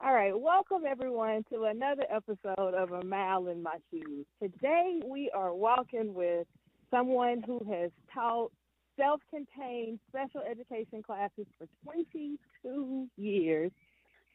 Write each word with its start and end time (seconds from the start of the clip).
All 0.00 0.14
right, 0.14 0.32
welcome 0.32 0.82
everyone 0.88 1.44
to 1.52 1.64
another 1.64 2.04
episode 2.08 2.72
of 2.74 2.92
A 2.92 3.04
Mile 3.04 3.48
in 3.48 3.60
My 3.60 3.78
Shoes. 3.90 4.26
Today 4.40 5.00
we 5.04 5.28
are 5.34 5.52
walking 5.52 6.14
with 6.14 6.46
someone 6.88 7.42
who 7.44 7.60
has 7.68 7.90
taught 8.14 8.52
self 8.96 9.20
contained 9.28 9.98
special 10.08 10.40
education 10.48 11.02
classes 11.02 11.46
for 11.58 11.66
22 11.82 13.08
years. 13.16 13.72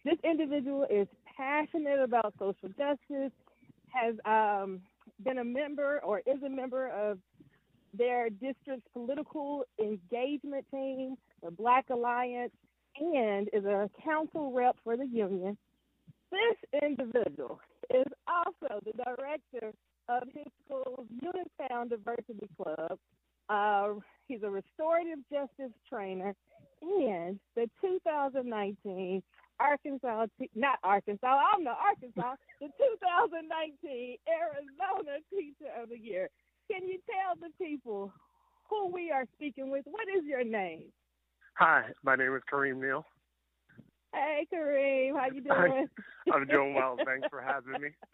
This 0.04 0.18
individual 0.26 0.86
is 0.90 1.08
passionate 1.38 2.02
about 2.02 2.34
social 2.38 2.68
justice, 2.78 3.32
has 3.88 4.16
um, 4.26 4.82
been 5.24 5.38
a 5.38 5.46
member 5.46 6.02
or 6.04 6.20
is 6.20 6.44
a 6.46 6.50
member 6.50 6.90
of 6.90 7.20
their 7.98 8.30
district's 8.30 8.88
political 8.92 9.64
engagement 9.80 10.66
team, 10.72 11.16
the 11.42 11.52
Black 11.52 11.86
Alliance, 11.90 12.52
and 13.00 13.50
is 13.54 13.66
a 13.66 13.90
council 14.04 14.52
rep 14.52 14.76
for 14.84 14.98
the 14.98 15.06
union. 15.06 15.58
This 16.32 16.82
individual 16.82 17.60
is 17.94 18.06
also 18.28 18.80
the 18.86 18.94
director 19.04 19.72
of 20.10 20.24
his 20.34 20.46
school's 20.66 21.08
Unitown 21.22 21.90
Diversity 21.90 22.50
Club. 22.58 22.98
Uh, 23.50 24.00
he's 24.28 24.44
a 24.44 24.50
restorative 24.50 25.20
justice 25.32 25.74
trainer 25.90 26.34
and 26.82 27.40
the 27.56 27.70
2019 27.82 29.24
Arkansas, 29.60 30.26
not 30.56 30.80
Arkansas, 30.84 31.40
I'm 31.54 31.64
the 31.64 31.72
Arkansas, 31.72 32.36
the 32.60 32.68
2019 32.68 34.18
Arizona 34.28 35.20
Teacher 35.30 35.72
of 35.82 35.90
the 35.90 35.98
Year. 35.98 36.30
Can 36.72 36.88
you 36.88 37.00
tell 37.06 37.36
the 37.40 37.54
people 37.64 38.12
who 38.70 38.88
we 38.88 39.12
are 39.12 39.26
speaking 39.36 39.70
with? 39.70 39.86
What 39.86 40.08
is 40.16 40.26
your 40.26 40.44
name? 40.44 40.86
Hi, 41.56 41.84
my 42.04 42.16
name 42.16 42.36
is 42.36 42.42
Kareem 42.52 42.82
Neal. 42.82 43.06
Hey, 44.14 44.46
Kareem, 44.54 45.14
how 45.14 45.26
you 45.34 45.42
doing? 45.46 45.88
I'm 46.34 46.46
doing 46.48 46.74
well. 46.74 46.98
Thanks 47.06 47.28
for 47.30 47.42
having 47.42 47.82
me. 47.82 47.90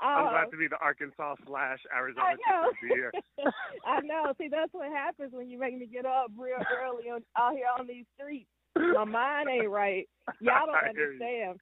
I'm 0.00 0.26
oh. 0.26 0.30
glad 0.30 0.50
to 0.50 0.56
be 0.56 0.68
the 0.68 0.80
Arkansas 0.80 1.36
slash 1.46 1.78
Arizona 1.94 2.36
the 2.36 2.94
Year. 2.94 3.12
I 3.86 4.00
know. 4.00 4.32
See, 4.38 4.48
that's 4.48 4.72
what 4.72 4.88
happens 4.92 5.32
when 5.32 5.48
you 5.48 5.58
make 5.58 5.76
me 5.76 5.86
get 5.86 6.04
up 6.04 6.32
real 6.36 6.60
early 6.72 7.08
on, 7.08 7.20
out 7.36 7.52
here 7.52 7.68
on 7.78 7.86
these 7.86 8.04
streets. 8.16 8.48
My 8.76 9.04
mind 9.04 9.48
ain't 9.48 9.70
right. 9.70 10.08
Y'all 10.40 10.68
don't 10.68 10.88
understand. 10.88 11.60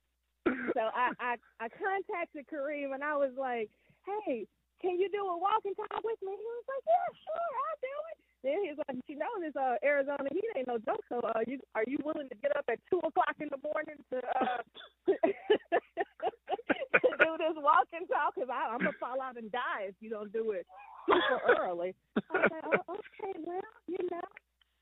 So 0.74 0.82
I, 0.82 1.14
I 1.22 1.32
I 1.62 1.66
contacted 1.70 2.46
Kareem 2.50 2.92
and 2.92 3.02
I 3.02 3.14
was 3.16 3.30
like, 3.38 3.70
Hey, 4.02 4.46
can 4.82 4.98
you 4.98 5.08
do 5.14 5.22
a 5.22 5.38
walk 5.38 5.62
and 5.64 5.76
talk 5.78 6.02
with 6.02 6.18
me? 6.26 6.34
He 6.34 6.42
was 6.42 6.66
like, 6.66 6.84
Yeah, 6.84 7.08
sure, 7.22 7.50
I'll 7.54 7.80
do 7.80 7.96
it. 8.10 8.23
Then 8.44 8.60
he's 8.68 8.76
like, 8.86 8.98
you 9.08 9.16
know, 9.16 9.32
this 9.40 9.56
uh, 9.56 9.76
Arizona 9.82 10.28
heat 10.30 10.44
ain't 10.56 10.68
no 10.68 10.76
joke. 10.78 11.00
So, 11.08 11.20
uh, 11.24 11.40
you 11.48 11.58
are 11.74 11.84
you 11.88 11.96
willing 12.04 12.28
to 12.28 12.34
get 12.36 12.54
up 12.56 12.64
at 12.70 12.78
two 12.90 12.98
o'clock 13.00 13.34
in 13.40 13.48
the 13.50 13.56
morning 13.64 13.96
to 14.12 14.18
uh, 14.20 14.60
to 15.08 15.16
do 17.18 17.30
this 17.40 17.56
walk 17.56 17.88
and 17.96 18.06
talk? 18.08 18.34
Because 18.36 18.50
I'm 18.52 18.78
gonna 18.78 18.92
fall 19.00 19.20
out 19.22 19.36
and 19.38 19.50
die 19.50 19.88
if 19.88 19.94
you 20.00 20.10
don't 20.10 20.32
do 20.32 20.50
it 20.52 20.66
super 21.08 21.40
early. 21.58 21.94
I 22.16 22.20
said, 22.52 22.64
oh, 22.68 22.94
okay, 23.00 23.32
well, 23.44 23.60
you 23.88 24.04
know, 24.12 24.28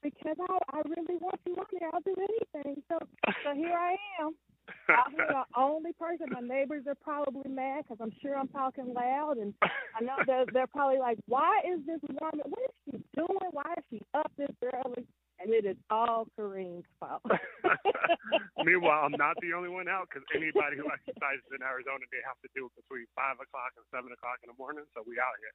because 0.03 0.37
I 0.43 0.59
I 0.75 0.83
really 0.91 1.19
want 1.23 1.39
you 1.47 1.55
on 1.55 1.67
there. 1.73 1.91
I'll 1.95 2.01
do 2.03 2.15
anything. 2.19 2.83
So 2.89 2.99
so 3.45 3.55
here 3.55 3.77
I 3.79 3.95
am. 4.21 4.35
I'm 4.89 5.17
the 5.17 5.45
only 5.57 5.93
person. 5.95 6.27
My 6.31 6.41
neighbors 6.41 6.85
are 6.87 6.95
probably 6.97 7.51
mad 7.51 7.85
because 7.85 7.99
I'm 8.01 8.13
sure 8.23 8.37
I'm 8.37 8.49
talking 8.49 8.93
loud, 8.95 9.39
and 9.39 9.55
I 9.63 10.03
know 10.05 10.17
they're 10.27 10.45
they're 10.53 10.67
probably 10.67 10.99
like, 10.99 11.19
"Why 11.27 11.61
is 11.67 11.81
this 11.87 12.01
woman? 12.09 12.41
What 12.47 12.63
is 12.63 12.75
she 12.87 12.93
doing? 13.17 13.51
Why 13.53 13.75
is 13.79 13.85
she 13.91 14.03
up 14.15 14.31
this 14.37 14.51
early?" 14.63 15.07
And 15.41 15.53
it 15.53 15.65
is 15.67 15.77
all 15.93 16.27
Kareem's 16.33 16.89
fault. 16.99 17.21
Meanwhile, 18.65 19.05
I'm 19.05 19.13
not 19.21 19.37
the 19.45 19.53
only 19.53 19.69
one 19.69 19.93
out 19.93 20.09
because 20.09 20.25
anybody 20.33 20.81
who 20.81 20.89
exercises 20.97 21.45
in 21.53 21.61
Arizona, 21.61 22.09
they 22.09 22.25
have 22.25 22.41
to 22.41 22.49
do 22.57 22.73
it 22.73 22.75
between 22.81 23.05
five 23.13 23.37
o'clock 23.37 23.77
and 23.77 23.85
seven 23.93 24.09
o'clock 24.09 24.41
in 24.41 24.49
the 24.49 24.57
morning. 24.57 24.89
So 24.97 25.05
we 25.05 25.21
out 25.21 25.37
here. 25.37 25.55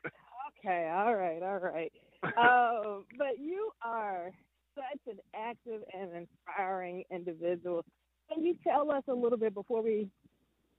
okay, 0.56 0.88
all 0.88 1.12
right, 1.12 1.44
all 1.44 1.60
right. 1.60 1.92
Uh, 2.24 3.04
but 3.20 3.36
you 3.36 3.68
are 3.84 4.32
such 4.72 5.04
an 5.12 5.20
active 5.36 5.84
and 5.92 6.24
inspiring 6.24 7.04
individual. 7.12 7.84
Can 8.32 8.44
you 8.44 8.56
tell 8.64 8.90
us 8.90 9.04
a 9.08 9.14
little 9.14 9.38
bit 9.38 9.52
before 9.52 9.82
we 9.84 10.08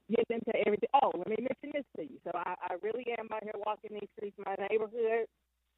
get 0.10 0.26
into 0.30 0.52
everything? 0.66 0.90
Oh, 0.98 1.14
let 1.16 1.30
me 1.30 1.38
mention 1.38 1.70
this 1.78 1.86
to 1.96 2.02
you. 2.02 2.18
So 2.26 2.32
I, 2.34 2.56
I 2.62 2.74
really 2.82 3.06
am 3.18 3.30
out 3.32 3.44
here 3.44 3.54
walking 3.62 3.92
these 3.94 4.10
streets. 4.18 4.36
My 4.44 4.56
neighborhood 4.70 5.30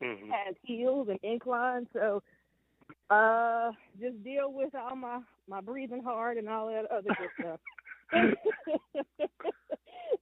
mm-hmm. 0.01 0.31
has 0.31 0.55
hills 0.63 1.07
and 1.09 1.19
inclines, 1.23 1.87
so 1.93 2.23
uh, 3.09 3.71
just 3.99 4.23
deal 4.23 4.51
with 4.53 4.73
all 4.75 4.95
my 4.95 5.19
my 5.47 5.61
breathing 5.61 6.03
hard 6.03 6.37
and 6.37 6.47
all 6.47 6.67
that 6.67 6.85
other 6.91 7.09
good 7.17 7.29
stuff. 7.39 7.59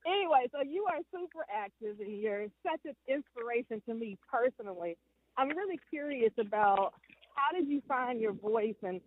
anyway, 0.08 0.48
so 0.52 0.62
you 0.66 0.86
are 0.90 1.00
super 1.12 1.46
active 1.54 2.00
and 2.00 2.18
you're 2.18 2.48
such 2.64 2.80
an 2.86 2.96
inspiration 3.08 3.82
to 3.88 3.94
me 3.94 4.18
personally. 4.32 4.98
I'm 5.38 5.50
really 5.50 5.80
curious 5.90 6.34
about 6.40 6.94
how 7.36 7.58
did 7.58 7.68
you 7.68 7.82
find 7.88 8.20
your 8.20 8.34
voice 8.34 8.76
and 8.84 9.00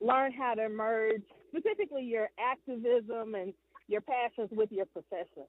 learn 0.00 0.32
how 0.32 0.54
to 0.54 0.68
merge 0.68 1.22
specifically 1.48 2.02
your 2.02 2.28
activism 2.38 3.34
and 3.34 3.52
your 3.88 4.02
passions 4.02 4.50
with 4.52 4.70
your 4.70 4.86
profession? 4.86 5.44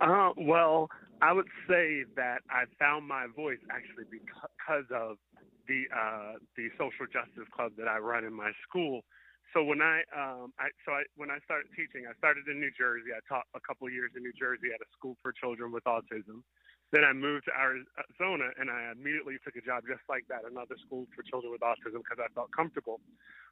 Uh, 0.00 0.30
well, 0.36 0.88
I 1.22 1.32
would 1.32 1.48
say 1.68 2.04
that 2.16 2.44
I 2.50 2.64
found 2.78 3.08
my 3.08 3.26
voice 3.34 3.62
actually 3.70 4.04
because 4.10 4.86
of 4.92 5.16
the 5.68 5.88
uh, 5.90 6.38
the 6.56 6.68
social 6.78 7.08
justice 7.08 7.48
club 7.54 7.72
that 7.78 7.88
I 7.88 7.98
run 7.98 8.24
in 8.24 8.32
my 8.32 8.52
school. 8.68 9.02
So 9.54 9.64
when 9.64 9.80
I 9.80 10.04
um, 10.12 10.52
I 10.60 10.68
so 10.84 10.92
I 10.92 11.02
when 11.16 11.30
I 11.30 11.38
started 11.48 11.72
teaching, 11.72 12.04
I 12.04 12.14
started 12.18 12.44
in 12.46 12.60
New 12.60 12.70
Jersey. 12.76 13.16
I 13.16 13.22
taught 13.24 13.48
a 13.56 13.62
couple 13.64 13.86
of 13.88 13.92
years 13.94 14.12
in 14.14 14.22
New 14.22 14.34
Jersey 14.36 14.68
at 14.74 14.80
a 14.84 14.88
school 14.92 15.16
for 15.22 15.32
children 15.32 15.72
with 15.72 15.84
autism. 15.84 16.44
Then 16.92 17.02
I 17.02 17.12
moved 17.12 17.50
to 17.50 17.54
Arizona, 17.56 18.52
and 18.60 18.70
I 18.70 18.92
immediately 18.94 19.40
took 19.42 19.56
a 19.56 19.64
job 19.64 19.82
just 19.90 20.06
like 20.06 20.22
that, 20.30 20.46
another 20.46 20.78
school 20.86 21.08
for 21.16 21.26
children 21.26 21.50
with 21.50 21.64
autism, 21.64 21.98
because 21.98 22.22
I 22.22 22.30
felt 22.30 22.52
comfortable. 22.54 23.00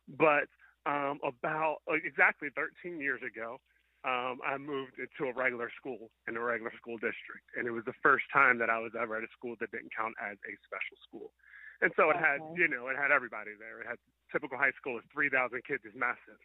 But 0.07 0.47
um, 0.87 1.19
about 1.27 1.83
like, 1.89 2.07
exactly 2.07 2.49
13 2.55 3.01
years 3.01 3.21
ago, 3.27 3.59
um, 4.05 4.45
I 4.45 4.61
moved 4.61 5.01
into 5.01 5.33
a 5.33 5.35
regular 5.35 5.73
school 5.73 6.13
in 6.29 6.37
a 6.37 6.43
regular 6.45 6.73
school 6.77 7.01
district, 7.01 7.49
and 7.57 7.65
it 7.65 7.73
was 7.73 7.89
the 7.89 7.97
first 8.05 8.29
time 8.29 8.61
that 8.61 8.69
I 8.69 8.77
was 8.77 8.93
ever 8.93 9.17
at 9.17 9.25
a 9.25 9.33
school 9.33 9.57
that 9.65 9.73
didn't 9.73 9.97
count 9.97 10.13
as 10.21 10.37
a 10.45 10.53
special 10.61 10.97
school. 11.01 11.33
And 11.81 11.91
so 11.97 12.13
it 12.13 12.21
had, 12.21 12.45
you 12.53 12.69
know, 12.69 12.93
it 12.93 13.01
had 13.01 13.11
everybody 13.11 13.57
there. 13.57 13.81
It 13.81 13.89
had 13.89 13.97
typical 14.31 14.61
high 14.61 14.77
school 14.77 15.01
is 15.01 15.05
3,000 15.13 15.33
kids 15.65 15.83
is 15.89 15.97
massive. 15.97 16.39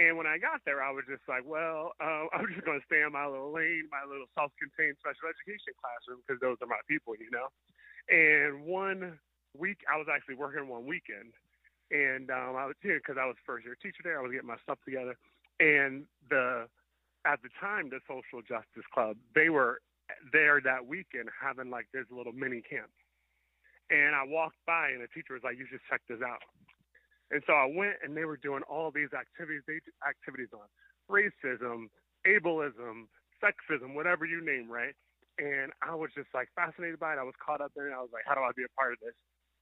And 0.00 0.16
when 0.16 0.30
I 0.30 0.38
got 0.38 0.62
there, 0.64 0.80
I 0.80 0.94
was 0.94 1.04
just 1.10 1.26
like, 1.28 1.42
well, 1.44 1.92
uh, 2.00 2.30
I'm 2.34 2.48
just 2.48 2.64
going 2.64 2.80
to 2.80 2.86
stay 2.88 3.04
in 3.04 3.12
my 3.12 3.28
little 3.28 3.52
lane, 3.52 3.90
my 3.92 4.08
little 4.08 4.30
self-contained 4.32 4.96
special 5.02 5.28
education 5.28 5.76
classroom, 5.76 6.24
because 6.24 6.40
those 6.40 6.56
are 6.64 6.70
my 6.70 6.80
people, 6.88 7.18
you 7.18 7.28
know. 7.28 7.52
And 8.08 8.64
one 8.64 9.20
week, 9.52 9.84
I 9.84 10.00
was 10.00 10.08
actually 10.08 10.40
working 10.40 10.64
one 10.72 10.88
weekend, 10.88 11.36
and 11.92 12.32
um, 12.32 12.56
I 12.56 12.64
was 12.64 12.78
here 12.80 12.96
because 12.96 13.20
I 13.20 13.28
was 13.28 13.36
first 13.44 13.68
year 13.68 13.76
teacher 13.76 14.00
there. 14.00 14.16
I 14.16 14.24
was 14.24 14.32
getting 14.32 14.48
my 14.48 14.56
stuff 14.64 14.80
together, 14.86 15.12
and 15.60 16.08
the 16.30 16.70
at 17.28 17.42
the 17.44 17.50
time 17.60 17.90
the 17.92 18.00
social 18.08 18.40
justice 18.42 18.88
club 18.94 19.16
they 19.36 19.50
were 19.50 19.80
there 20.32 20.60
that 20.64 20.86
weekend 20.88 21.28
having 21.36 21.70
like 21.70 21.86
this 21.92 22.06
little 22.10 22.32
mini 22.32 22.62
camp, 22.64 22.90
and 23.90 24.16
I 24.16 24.24
walked 24.24 24.58
by 24.66 24.90
and 24.96 25.04
the 25.04 25.12
teacher 25.12 25.34
was 25.36 25.44
like, 25.44 25.58
"You 25.60 25.66
should 25.70 25.84
check 25.90 26.00
this 26.08 26.22
out." 26.24 26.40
And 27.30 27.42
so 27.46 27.52
I 27.52 27.68
went 27.68 28.00
and 28.02 28.16
they 28.16 28.24
were 28.24 28.38
doing 28.38 28.62
all 28.68 28.90
these 28.90 29.12
activities, 29.12 29.62
they 29.68 29.80
activities 30.08 30.48
on 30.56 30.64
racism, 31.12 31.92
ableism, 32.26 33.08
sexism, 33.42 33.94
whatever 33.94 34.24
you 34.24 34.44
name, 34.44 34.70
right? 34.70 34.94
And 35.38 35.72
I 35.82 35.94
was 35.94 36.10
just 36.16 36.28
like 36.34 36.48
fascinated 36.56 36.98
by 36.98 37.14
it. 37.14 37.18
I 37.20 37.28
was 37.28 37.36
caught 37.44 37.60
up 37.60 37.72
in 37.76 37.84
it. 37.84 37.94
I 37.94 38.00
was 38.00 38.10
like, 38.12 38.24
how 38.26 38.34
do 38.34 38.40
I 38.40 38.50
be 38.56 38.64
a 38.64 38.72
part 38.80 38.92
of 38.94 39.00
this? 39.04 39.14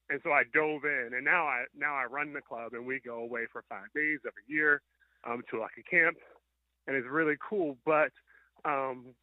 And 0.09 0.19
so 0.23 0.31
I 0.31 0.43
dove 0.55 0.85
in, 0.87 1.11
and 1.19 1.25
now 1.25 1.43
I 1.47 1.65
now 1.75 1.93
I 1.93 2.05
run 2.07 2.31
the 2.31 2.41
club, 2.41 2.71
and 2.73 2.87
we 2.87 3.01
go 3.03 3.19
away 3.19 3.43
for 3.51 3.63
five 3.67 3.91
days 3.93 4.19
every 4.23 4.47
year 4.47 4.81
um, 5.27 5.43
to 5.51 5.59
like 5.59 5.75
a 5.75 5.83
camp, 5.83 6.15
and 6.87 6.95
it's 6.95 7.07
really 7.09 7.35
cool. 7.37 7.77
But 7.85 8.11
um, 8.65 9.13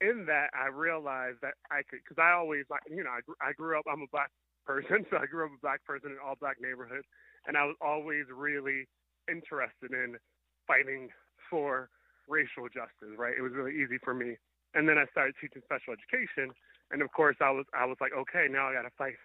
in 0.00 0.24
that, 0.26 0.48
I 0.54 0.68
realized 0.68 1.38
that 1.42 1.54
I 1.70 1.82
could, 1.88 2.00
because 2.06 2.22
I 2.22 2.32
always 2.32 2.64
like, 2.70 2.82
you 2.88 3.04
know, 3.04 3.10
I, 3.10 3.50
I 3.50 3.52
grew 3.52 3.78
up. 3.78 3.84
I'm 3.90 4.02
a 4.02 4.10
black 4.10 4.30
person, 4.64 5.04
so 5.10 5.18
I 5.18 5.26
grew 5.26 5.44
up 5.46 5.52
a 5.52 5.60
black 5.60 5.84
person 5.84 6.10
in 6.12 6.18
all 6.24 6.34
black 6.40 6.56
neighborhood, 6.60 7.04
and 7.46 7.56
I 7.56 7.64
was 7.64 7.76
always 7.80 8.24
really 8.32 8.86
interested 9.28 9.92
in 9.92 10.16
fighting 10.66 11.10
for 11.50 11.90
racial 12.28 12.70
justice. 12.72 13.18
Right, 13.18 13.34
it 13.36 13.42
was 13.42 13.52
really 13.52 13.74
easy 13.76 13.98
for 14.02 14.14
me. 14.14 14.36
And 14.72 14.88
then 14.88 14.98
I 14.98 15.06
started 15.10 15.34
teaching 15.42 15.62
special 15.66 15.92
education, 15.92 16.54
and 16.94 17.02
of 17.02 17.10
course, 17.12 17.36
I 17.42 17.50
was 17.50 17.66
I 17.74 17.84
was 17.84 17.98
like, 18.00 18.12
okay, 18.14 18.46
now 18.48 18.70
I 18.70 18.74
got 18.74 18.86
to 18.86 18.94
fight 18.96 19.18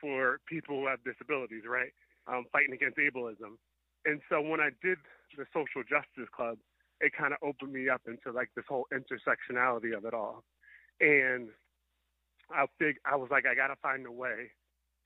for 0.00 0.38
people 0.46 0.80
who 0.80 0.86
have 0.86 1.02
disabilities, 1.04 1.62
right? 1.66 1.90
Um, 2.26 2.44
fighting 2.52 2.74
against 2.74 2.98
ableism. 2.98 3.58
And 4.04 4.20
so 4.28 4.40
when 4.40 4.60
I 4.60 4.70
did 4.82 4.98
the 5.36 5.44
social 5.52 5.82
justice 5.82 6.30
club, 6.34 6.58
it 7.00 7.12
kind 7.16 7.32
of 7.32 7.38
opened 7.42 7.72
me 7.72 7.88
up 7.88 8.02
into 8.06 8.32
like 8.32 8.50
this 8.56 8.64
whole 8.68 8.86
intersectionality 8.92 9.96
of 9.96 10.04
it 10.04 10.14
all. 10.14 10.44
And 11.00 11.48
I 12.50 12.66
think 12.78 12.96
I 13.04 13.16
was 13.16 13.28
like, 13.30 13.46
I 13.46 13.54
got 13.54 13.68
to 13.68 13.76
find 13.82 14.06
a 14.06 14.12
way 14.12 14.50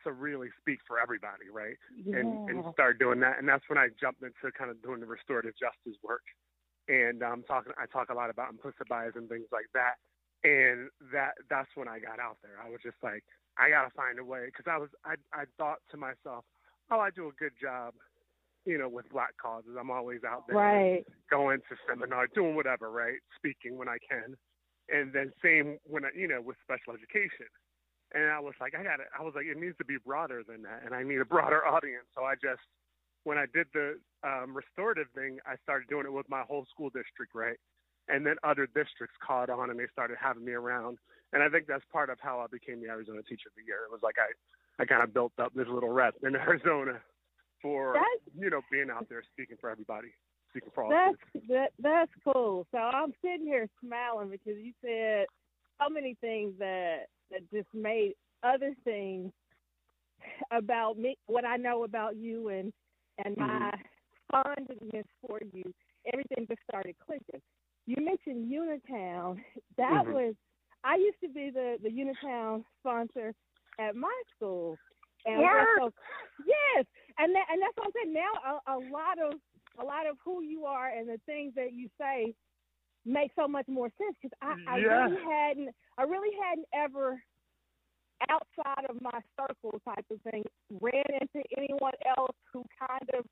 to 0.04 0.12
really 0.12 0.48
speak 0.60 0.78
for 0.86 0.98
everybody, 0.98 1.46
right? 1.52 1.76
Yeah. 1.94 2.18
And 2.18 2.48
and 2.48 2.64
start 2.72 2.98
doing 2.98 3.20
that. 3.20 3.38
And 3.38 3.48
that's 3.48 3.64
when 3.68 3.78
I 3.78 3.88
jumped 4.00 4.22
into 4.22 4.50
kind 4.56 4.70
of 4.70 4.82
doing 4.82 5.00
the 5.00 5.06
restorative 5.06 5.54
justice 5.58 5.98
work. 6.02 6.24
and 6.88 7.22
I'm 7.22 7.32
um, 7.32 7.44
talking. 7.46 7.72
I 7.78 7.86
talk 7.86 8.10
a 8.10 8.14
lot 8.14 8.30
about 8.30 8.50
implicit 8.50 8.88
bias 8.88 9.12
and 9.14 9.28
things 9.28 9.46
like 9.52 9.66
that. 9.74 9.96
And 10.42 10.90
that 11.12 11.34
that's 11.48 11.70
when 11.74 11.88
I 11.88 11.98
got 12.00 12.18
out 12.18 12.38
there. 12.42 12.58
I 12.58 12.68
was 12.68 12.80
just 12.82 12.98
like, 13.02 13.22
I 13.58 13.70
gotta 13.70 13.90
find 13.94 14.18
a 14.18 14.24
way 14.24 14.46
because 14.46 14.66
I 14.66 14.78
was 14.78 14.90
I 15.04 15.14
I 15.32 15.44
thought 15.58 15.78
to 15.90 15.96
myself, 15.96 16.44
oh, 16.90 16.98
I 16.98 17.10
do 17.10 17.28
a 17.28 17.38
good 17.38 17.52
job, 17.60 17.94
you 18.64 18.78
know, 18.78 18.88
with 18.88 19.08
black 19.10 19.36
causes. 19.40 19.76
I'm 19.78 19.90
always 19.90 20.20
out 20.26 20.46
there, 20.46 20.56
right? 20.56 21.04
Going 21.30 21.58
to 21.68 21.76
seminar, 21.88 22.28
doing 22.34 22.54
whatever, 22.54 22.90
right? 22.90 23.18
Speaking 23.36 23.76
when 23.76 23.88
I 23.88 23.98
can, 24.08 24.36
and 24.88 25.12
then 25.12 25.32
same 25.42 25.78
when 25.84 26.04
I, 26.04 26.08
you 26.16 26.28
know, 26.28 26.40
with 26.40 26.56
special 26.62 26.94
education. 26.94 27.50
And 28.14 28.30
I 28.30 28.40
was 28.40 28.54
like, 28.60 28.74
I 28.76 28.82
got 28.82 29.00
it. 29.00 29.08
I 29.18 29.22
was 29.22 29.32
like, 29.34 29.46
it 29.46 29.56
needs 29.56 29.76
to 29.78 29.84
be 29.84 29.96
broader 30.04 30.42
than 30.46 30.62
that, 30.62 30.82
and 30.84 30.94
I 30.94 31.02
need 31.02 31.20
a 31.20 31.24
broader 31.24 31.66
audience. 31.74 32.06
So 32.14 32.24
I 32.24 32.34
just, 32.34 32.62
when 33.24 33.38
I 33.38 33.46
did 33.52 33.66
the 33.72 33.98
um, 34.22 34.54
restorative 34.54 35.08
thing, 35.14 35.38
I 35.46 35.56
started 35.62 35.88
doing 35.88 36.06
it 36.06 36.12
with 36.12 36.28
my 36.28 36.42
whole 36.42 36.66
school 36.70 36.90
district, 36.90 37.34
right? 37.34 37.56
And 38.08 38.26
then 38.26 38.36
other 38.44 38.66
districts 38.66 39.16
caught 39.24 39.48
on, 39.48 39.70
and 39.70 39.78
they 39.78 39.86
started 39.92 40.18
having 40.20 40.44
me 40.44 40.52
around. 40.52 40.98
And 41.32 41.42
I 41.42 41.48
think 41.48 41.66
that's 41.66 41.84
part 41.90 42.10
of 42.10 42.18
how 42.20 42.40
I 42.40 42.46
became 42.50 42.82
the 42.82 42.90
Arizona 42.90 43.22
Teacher 43.22 43.48
of 43.48 43.56
the 43.56 43.64
Year. 43.64 43.88
It 43.88 43.92
was 43.92 44.02
like 44.02 44.16
I, 44.18 44.82
I 44.82 44.84
kind 44.84 45.02
of 45.02 45.14
built 45.14 45.32
up 45.40 45.54
this 45.54 45.68
little 45.68 45.88
rep 45.88 46.14
in 46.22 46.36
Arizona 46.46 47.00
for 47.62 47.94
that's, 47.94 48.36
you 48.38 48.50
know 48.50 48.60
being 48.70 48.90
out 48.90 49.08
there 49.08 49.22
speaking 49.32 49.56
for 49.60 49.70
everybody, 49.70 50.08
speaking 50.50 50.70
for 50.74 50.84
all. 50.84 50.90
That's 50.90 51.46
that, 51.48 51.72
that's 51.78 52.12
cool. 52.24 52.66
So 52.72 52.78
I'm 52.78 53.14
sitting 53.22 53.46
here 53.46 53.68
smiling 53.84 54.30
because 54.30 54.60
you 54.60 54.72
said 54.84 55.26
so 55.80 55.88
many 55.88 56.16
things 56.20 56.52
that 56.58 57.06
that 57.30 57.48
just 57.50 57.68
made 57.72 58.14
other 58.42 58.74
things 58.84 59.32
about 60.50 60.98
me, 60.98 61.16
what 61.26 61.44
I 61.44 61.56
know 61.56 61.84
about 61.84 62.16
you, 62.16 62.48
and 62.48 62.72
and 63.24 63.36
mm-hmm. 63.36 63.58
my 63.58 63.72
fondness 64.30 65.06
for 65.26 65.38
you. 65.52 65.72
Everything 66.12 66.46
just 66.48 66.60
started 66.68 66.96
clicking. 67.04 67.40
You 67.86 67.96
mentioned 68.04 68.50
Unitown. 68.50 69.38
That 69.76 70.04
mm-hmm. 70.04 70.12
was 70.12 70.34
I 70.84 70.96
used 70.96 71.20
to 71.22 71.28
be 71.28 71.50
the 71.50 71.76
the 71.82 71.90
Unitown 71.90 72.64
sponsor 72.80 73.34
at 73.78 73.96
my 73.96 74.22
school. 74.36 74.76
And 75.24 75.40
what? 75.40 75.92
yes, 76.46 76.84
and 77.18 77.32
that, 77.34 77.46
and 77.50 77.62
that's 77.62 77.76
what 77.76 77.86
I'm 77.86 77.92
saying. 77.94 78.12
Now 78.12 78.58
a, 78.72 78.80
lot 78.92 79.18
of 79.18 79.38
a 79.80 79.84
lot 79.84 80.06
of 80.08 80.16
who 80.24 80.42
you 80.42 80.64
are 80.64 80.88
and 80.88 81.08
the 81.08 81.20
things 81.26 81.54
that 81.56 81.72
you 81.72 81.88
say 81.98 82.34
make 83.04 83.30
so 83.36 83.48
much 83.48 83.66
more 83.68 83.90
sense 83.98 84.16
because 84.20 84.36
I, 84.40 84.54
I 84.68 84.76
really 84.76 85.16
hadn't 85.24 85.68
I 85.98 86.02
really 86.02 86.36
hadn't 86.40 86.66
ever 86.74 87.20
outside 88.30 88.84
of 88.88 89.00
my 89.02 89.18
circle 89.38 89.80
type 89.84 90.04
of 90.10 90.20
thing 90.30 90.44
ran 90.80 91.04
into 91.20 91.42
anyone 91.56 91.92
else 92.16 92.36
who 92.52 92.64
kind 92.78 93.08
of 93.18 93.24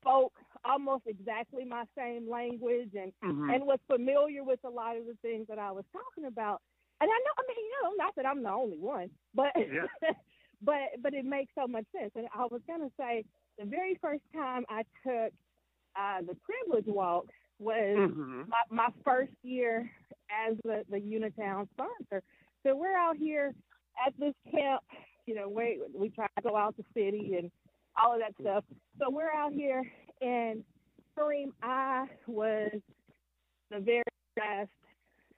spoke 0.00 0.32
almost 0.64 1.02
exactly 1.06 1.64
my 1.64 1.84
same 1.98 2.30
language 2.30 2.90
and 2.94 3.12
mm-hmm. 3.24 3.50
and 3.50 3.64
was 3.64 3.78
familiar 3.90 4.44
with 4.44 4.60
a 4.64 4.70
lot 4.70 4.96
of 4.96 5.06
the 5.06 5.16
things 5.22 5.46
that 5.48 5.58
I 5.58 5.72
was 5.72 5.84
talking 5.92 6.28
about. 6.28 6.60
And 7.00 7.10
I 7.10 7.18
know 7.18 7.34
I 7.38 7.42
mean, 7.48 7.64
you 7.64 7.78
know, 7.82 8.04
not 8.04 8.14
that 8.16 8.26
I'm 8.26 8.42
the 8.42 8.50
only 8.50 8.78
one, 8.78 9.10
but 9.34 9.50
yeah. 9.56 9.86
but 10.62 11.02
but 11.02 11.14
it 11.14 11.24
makes 11.24 11.52
so 11.54 11.66
much 11.66 11.84
sense. 11.96 12.12
And 12.14 12.26
I 12.34 12.44
was 12.44 12.60
gonna 12.66 12.90
say 12.98 13.24
the 13.58 13.64
very 13.64 13.98
first 14.00 14.22
time 14.34 14.64
I 14.68 14.82
took 15.02 15.32
uh, 15.98 16.20
the 16.20 16.36
privilege 16.44 16.86
walk 16.86 17.26
was 17.58 17.96
mm-hmm. 17.96 18.42
my, 18.48 18.62
my 18.70 18.88
first 19.04 19.32
year 19.42 19.90
as 20.30 20.56
the, 20.64 20.84
the 20.90 20.98
Unitown 20.98 21.68
sponsor. 21.70 22.22
So 22.64 22.76
we're 22.76 22.96
out 22.96 23.16
here 23.16 23.54
at 24.06 24.12
this 24.18 24.34
camp, 24.50 24.82
you 25.26 25.34
know, 25.34 25.48
we 25.48 25.80
we 25.94 26.10
try 26.10 26.26
to 26.36 26.42
go 26.42 26.56
out 26.56 26.76
the 26.76 26.84
city 26.94 27.36
and 27.38 27.50
all 28.02 28.14
of 28.14 28.20
that 28.20 28.34
stuff. 28.40 28.64
So 28.98 29.10
we're 29.10 29.32
out 29.32 29.52
here 29.52 29.82
and 30.20 30.62
Kareem, 31.18 31.52
I 31.62 32.06
was 32.26 32.70
the 33.70 33.80
very 33.80 34.02
last 34.38 34.68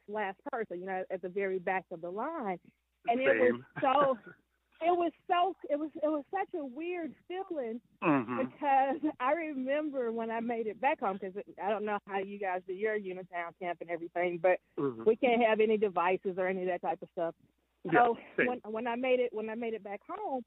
last 0.08 0.38
person, 0.50 0.80
you 0.80 0.86
know, 0.86 1.04
at 1.10 1.22
the 1.22 1.28
very 1.28 1.58
back 1.58 1.84
of 1.92 2.00
the 2.00 2.10
line. 2.10 2.58
And 3.06 3.18
Same. 3.18 3.28
it 3.28 3.52
was 3.52 3.60
so 3.80 4.18
it 4.80 4.96
was 4.96 5.12
so 5.26 5.54
it 5.68 5.78
was 5.78 5.90
it 6.02 6.08
was 6.08 6.24
such 6.30 6.48
a 6.58 6.64
weird 6.64 7.12
feeling 7.26 7.80
mm-hmm. 8.02 8.38
because 8.38 9.12
I 9.20 9.32
remember 9.32 10.12
when 10.12 10.30
I 10.30 10.40
made 10.40 10.66
it 10.66 10.80
back 10.80 11.00
home 11.00 11.18
because 11.20 11.34
I 11.62 11.70
don't 11.70 11.84
know 11.84 11.98
how 12.06 12.18
you 12.18 12.38
guys 12.38 12.62
do 12.66 12.72
your 12.72 12.98
Unitown 12.98 13.52
camp 13.60 13.78
and 13.80 13.90
everything, 13.90 14.38
but 14.40 14.58
mm-hmm. 14.78 15.02
we 15.04 15.16
can't 15.16 15.42
have 15.42 15.60
any 15.60 15.76
devices 15.76 16.36
or 16.38 16.46
any 16.46 16.62
of 16.62 16.68
that 16.68 16.82
type 16.82 17.02
of 17.02 17.08
stuff. 17.12 17.34
Yeah, 17.84 17.92
so 17.92 18.18
same. 18.36 18.46
when 18.46 18.60
when 18.64 18.86
I 18.86 18.96
made 18.96 19.20
it 19.20 19.32
when 19.32 19.50
I 19.50 19.54
made 19.54 19.74
it 19.74 19.82
back 19.82 20.00
home, 20.08 20.44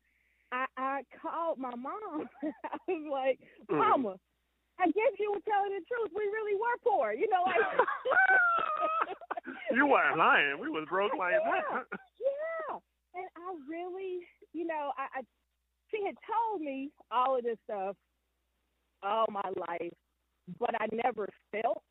I 0.52 0.66
I 0.78 1.02
called 1.22 1.58
my 1.58 1.76
mom. 1.76 2.30
I 2.44 2.78
was 2.88 3.08
like, 3.12 3.40
Mm-hmm. 3.72 3.78
Mama, 3.78 4.16
I 4.80 4.86
guess 4.88 5.14
you 5.20 5.32
were 5.32 5.40
telling 5.48 5.72
the 5.72 5.86
truth. 5.88 6.12
We 6.16 6.24
really 6.24 6.56
were 6.56 6.78
poor, 6.84 7.14
you 7.14 7.30
know. 7.30 7.44
Like 7.46 7.56
you 9.72 9.88
weren't 9.88 10.18
lying. 10.18 10.60
We 10.60 10.70
was 10.70 10.86
broke 10.90 11.14
like 11.18 11.36
yeah, 11.46 11.62
that. 11.72 11.86
Yeah, 13.90 13.90
and 13.90 13.90
I 13.90 13.90
really, 13.90 14.20
you 14.54 14.66
know, 14.66 14.92
I, 14.98 15.20
I 15.20 15.22
she 15.90 16.06
had 16.06 16.16
told 16.26 16.62
me 16.62 16.92
all 17.12 17.38
of 17.38 17.44
this 17.44 17.58
stuff 17.66 17.96
all 19.04 19.26
my 19.30 19.50
life, 19.70 19.94
but 20.60 20.72
I 20.80 20.88
never 20.92 21.28
felt. 21.52 21.84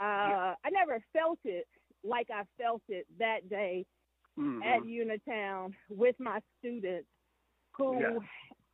Uh, 0.00 0.54
I 0.64 0.70
never 0.70 1.00
felt 1.12 1.38
it 1.44 1.66
like 2.04 2.28
I 2.32 2.42
felt 2.60 2.82
it 2.88 3.06
that 3.18 3.48
day 3.48 3.84
mm-hmm. 4.38 4.62
at 4.62 4.82
Unitown 4.82 5.72
with 5.88 6.16
my 6.18 6.40
students, 6.58 7.08
who 7.76 8.00
Yeah. 8.00 8.18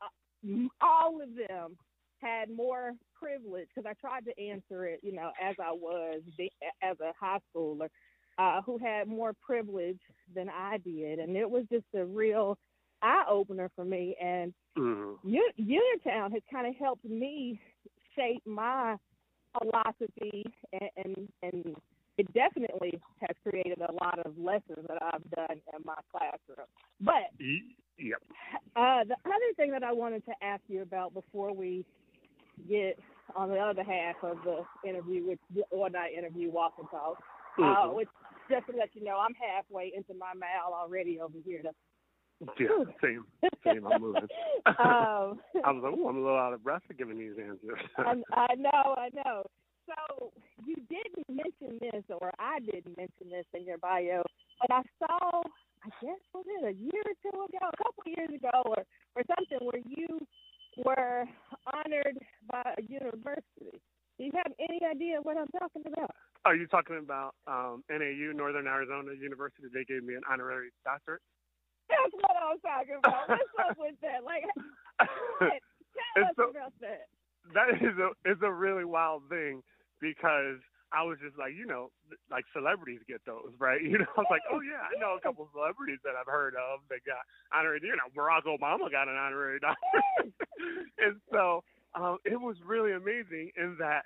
uh, 0.01 0.69
all 0.81 1.23
of 1.23 1.29
them 1.35 1.77
had 2.21 2.51
more 2.51 2.93
privilege 3.15 3.69
because 3.75 3.89
I 3.89 3.95
tried 4.01 4.25
to 4.25 4.41
answer 4.41 4.87
it, 4.87 5.01
you 5.03 5.13
know, 5.13 5.33
as 5.41 5.57
I 5.61 5.73
was 5.73 6.23
as 6.83 6.97
a 7.01 7.13
high 7.19 7.39
schooler, 7.55 7.89
uh, 8.39 8.63
who 8.63 8.79
had 8.79 9.09
more 9.09 9.33
privilege 9.41 9.99
than 10.35 10.49
I 10.49 10.79
did, 10.79 11.19
and 11.19 11.37
it 11.37 11.49
was 11.51 11.65
just 11.71 11.87
a 11.95 12.05
real 12.05 12.57
eye 13.03 13.25
opener 13.29 13.71
for 13.75 13.85
me. 13.85 14.17
And 14.23 14.53
Mm-hmm. 14.77 15.29
U- 15.29 15.53
Unitown 15.59 16.31
has 16.33 16.43
kind 16.53 16.69
of 16.69 16.77
helped 16.77 17.05
me 17.05 17.59
shape 18.15 18.43
my 18.47 18.97
philosophy, 19.59 20.45
and, 20.73 20.91
and 20.97 21.29
and 21.43 21.77
it 22.17 22.33
definitely 22.33 23.01
has 23.21 23.37
created 23.43 23.79
a 23.81 23.93
lot 23.93 24.21
of 24.25 24.39
lessons 24.39 24.87
that 24.89 25.03
I've 25.03 25.29
done 25.31 25.61
in 25.75 25.83
my 25.85 25.95
classroom. 26.13 26.67
But 27.01 27.33
Yep. 27.99 28.23
uh, 28.77 29.05
the 29.05 29.17
other 29.25 29.53
thing 29.57 29.73
that 29.73 29.83
I 29.83 29.93
wanted 29.93 30.25
to 30.27 30.33
ask 30.43 30.63
you 30.69 30.83
about 30.83 31.13
before 31.15 31.53
we 31.53 31.85
get 32.69 32.99
on 33.35 33.49
the 33.49 33.59
other 33.59 33.83
half 33.83 34.17
of 34.23 34.39
the 34.45 34.89
interview, 34.89 35.27
which 35.29 35.65
or 35.71 35.91
not 35.91 36.13
interview, 36.13 36.51
walk 36.51 36.75
and 36.79 36.89
talk, 36.91 37.21
uh, 37.59 37.63
Mhm. 37.89 37.95
which 37.95 38.09
just 38.51 38.67
to 38.67 38.77
let 38.77 38.95
you 38.95 39.05
know, 39.05 39.19
I'm 39.19 39.35
halfway 39.35 39.93
into 39.95 40.15
my 40.15 40.35
mile 40.35 40.75
already 40.75 41.21
over 41.21 41.39
here. 41.45 41.63
To, 41.63 41.71
Yeah, 42.59 42.85
same. 43.03 43.25
Same. 43.65 43.87
I'm 43.87 44.01
moving. 44.01 44.23
um, 44.67 45.41
I 45.65 45.73
was 45.73 45.83
like, 45.83 45.95
oh, 45.97 46.09
I'm 46.09 46.17
a 46.17 46.21
little 46.21 46.39
out 46.39 46.53
of 46.53 46.63
breath 46.63 46.83
for 46.87 46.95
giving 46.95 47.19
these 47.19 47.39
answers. 47.39 47.81
I, 47.99 48.15
I 48.33 48.55
know, 48.55 48.95
I 48.97 49.09
know. 49.15 49.45
So 49.87 50.33
you 50.67 50.77
didn't 50.89 51.29
mention 51.29 51.79
this, 51.81 52.05
or 52.11 52.31
I 52.39 52.61
didn't 52.61 52.97
mention 52.97 53.31
this 53.31 53.47
in 53.55 53.65
your 53.65 53.79
bio, 53.79 54.23
but 54.61 54.71
I 54.71 54.83
saw, 54.99 55.41
I 55.83 55.89
guess, 56.03 56.21
was 56.35 56.45
it 56.47 56.65
a 56.65 56.75
year 56.75 57.03
or 57.07 57.17
two 57.23 57.39
ago, 57.39 57.71
a 57.73 57.77
couple 57.77 58.05
of 58.05 58.13
years 58.15 58.29
ago, 58.29 58.63
or 58.67 58.85
or 59.17 59.23
something, 59.25 59.67
where 59.67 59.81
you 59.89 60.21
were 60.85 61.25
honored 61.73 62.19
by 62.51 62.75
a 62.77 62.83
university. 62.83 63.81
Do 64.19 64.25
you 64.25 64.33
have 64.35 64.53
any 64.59 64.81
idea 64.85 65.19
what 65.23 65.37
I'm 65.37 65.49
talking 65.59 65.83
about? 65.87 66.11
Are 66.45 66.55
you 66.57 66.67
talking 66.67 66.99
about 67.03 67.35
um, 67.47 67.85
NAU, 67.91 68.33
Northern 68.35 68.67
Arizona 68.67 69.13
University? 69.21 69.69
They 69.73 69.85
gave 69.85 70.03
me 70.05 70.15
an 70.15 70.23
honorary 70.31 70.71
doctorate. 70.85 71.21
That's 71.89 72.13
what 72.13 72.37
I 72.37 72.53
was 72.53 72.61
talking 72.63 72.97
about. 73.03 73.29
What's 73.29 73.57
up 73.71 73.77
with 73.79 73.97
that? 74.03 74.25
Like, 74.25 74.45
tell 75.41 75.49
It's 76.17 76.29
us 76.31 76.37
so- 76.37 76.51
about 76.51 76.73
that. 76.81 77.09
that 77.55 77.69
is 77.81 77.97
a 77.99 78.13
is 78.29 78.39
a 78.43 78.53
really 78.53 78.85
wild 78.85 79.23
thing 79.29 79.63
because 80.01 80.61
I 80.93 81.03
was 81.05 81.19
just 81.21 81.37
like, 81.37 81.53
you 81.57 81.67
know, 81.67 81.91
like 82.31 82.45
celebrities 82.55 83.01
get 83.09 83.21
those, 83.27 83.53
right? 83.59 83.81
You 83.85 83.99
know, 83.99 84.09
I 84.17 84.21
was 84.21 84.31
like, 84.31 84.45
oh 84.53 84.61
yeah, 84.61 84.85
I 84.85 84.97
know 85.01 85.17
a 85.17 85.21
couple 85.21 85.45
of 85.45 85.51
celebrities 85.53 85.99
that 86.05 86.13
I've 86.17 86.29
heard 86.31 86.55
of 86.57 86.81
that 86.89 87.05
got 87.05 87.21
honorary. 87.53 87.81
You 87.83 87.97
know, 87.97 88.09
Barack 88.17 88.45
Obama 88.49 88.89
got 88.93 89.09
an 89.09 89.17
honorary 89.17 89.59
doctorate, 89.65 90.33
and 90.99 91.17
so 91.33 91.65
um, 91.95 92.19
it 92.25 92.41
was 92.41 92.57
really 92.65 92.93
amazing 92.93 93.51
in 93.57 93.77
that. 93.81 94.05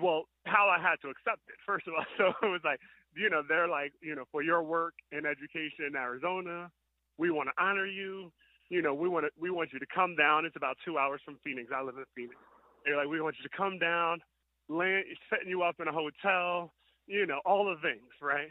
Well, 0.00 0.24
how 0.46 0.68
I 0.68 0.80
had 0.80 0.96
to 1.02 1.08
accept 1.08 1.42
it 1.48 1.56
first 1.66 1.86
of 1.86 1.94
all. 1.94 2.04
So 2.18 2.32
it 2.46 2.50
was 2.50 2.62
like, 2.64 2.80
you 3.16 3.30
know, 3.30 3.42
they're 3.46 3.68
like, 3.68 3.92
you 4.00 4.14
know, 4.14 4.24
for 4.32 4.42
your 4.42 4.62
work 4.62 4.94
in 5.12 5.26
education 5.26 5.86
in 5.86 5.96
Arizona, 5.96 6.70
we 7.18 7.30
want 7.30 7.48
to 7.48 7.62
honor 7.62 7.86
you. 7.86 8.32
You 8.70 8.82
know, 8.82 8.94
we 8.94 9.08
want 9.08 9.26
to 9.26 9.30
we 9.38 9.50
want 9.50 9.72
you 9.72 9.78
to 9.78 9.86
come 9.94 10.16
down. 10.16 10.44
It's 10.44 10.56
about 10.56 10.76
two 10.84 10.98
hours 10.98 11.20
from 11.24 11.38
Phoenix. 11.44 11.70
I 11.74 11.82
live 11.82 11.96
in 11.96 12.04
Phoenix. 12.14 12.36
They're 12.84 12.96
like, 12.96 13.08
we 13.08 13.20
want 13.20 13.36
you 13.38 13.48
to 13.48 13.56
come 13.56 13.78
down, 13.78 14.20
land, 14.68 15.04
setting 15.30 15.48
you 15.48 15.62
up 15.62 15.76
in 15.80 15.88
a 15.88 15.92
hotel, 15.92 16.72
you 17.06 17.26
know, 17.26 17.40
all 17.46 17.64
the 17.64 17.76
things, 17.80 18.12
right? 18.20 18.50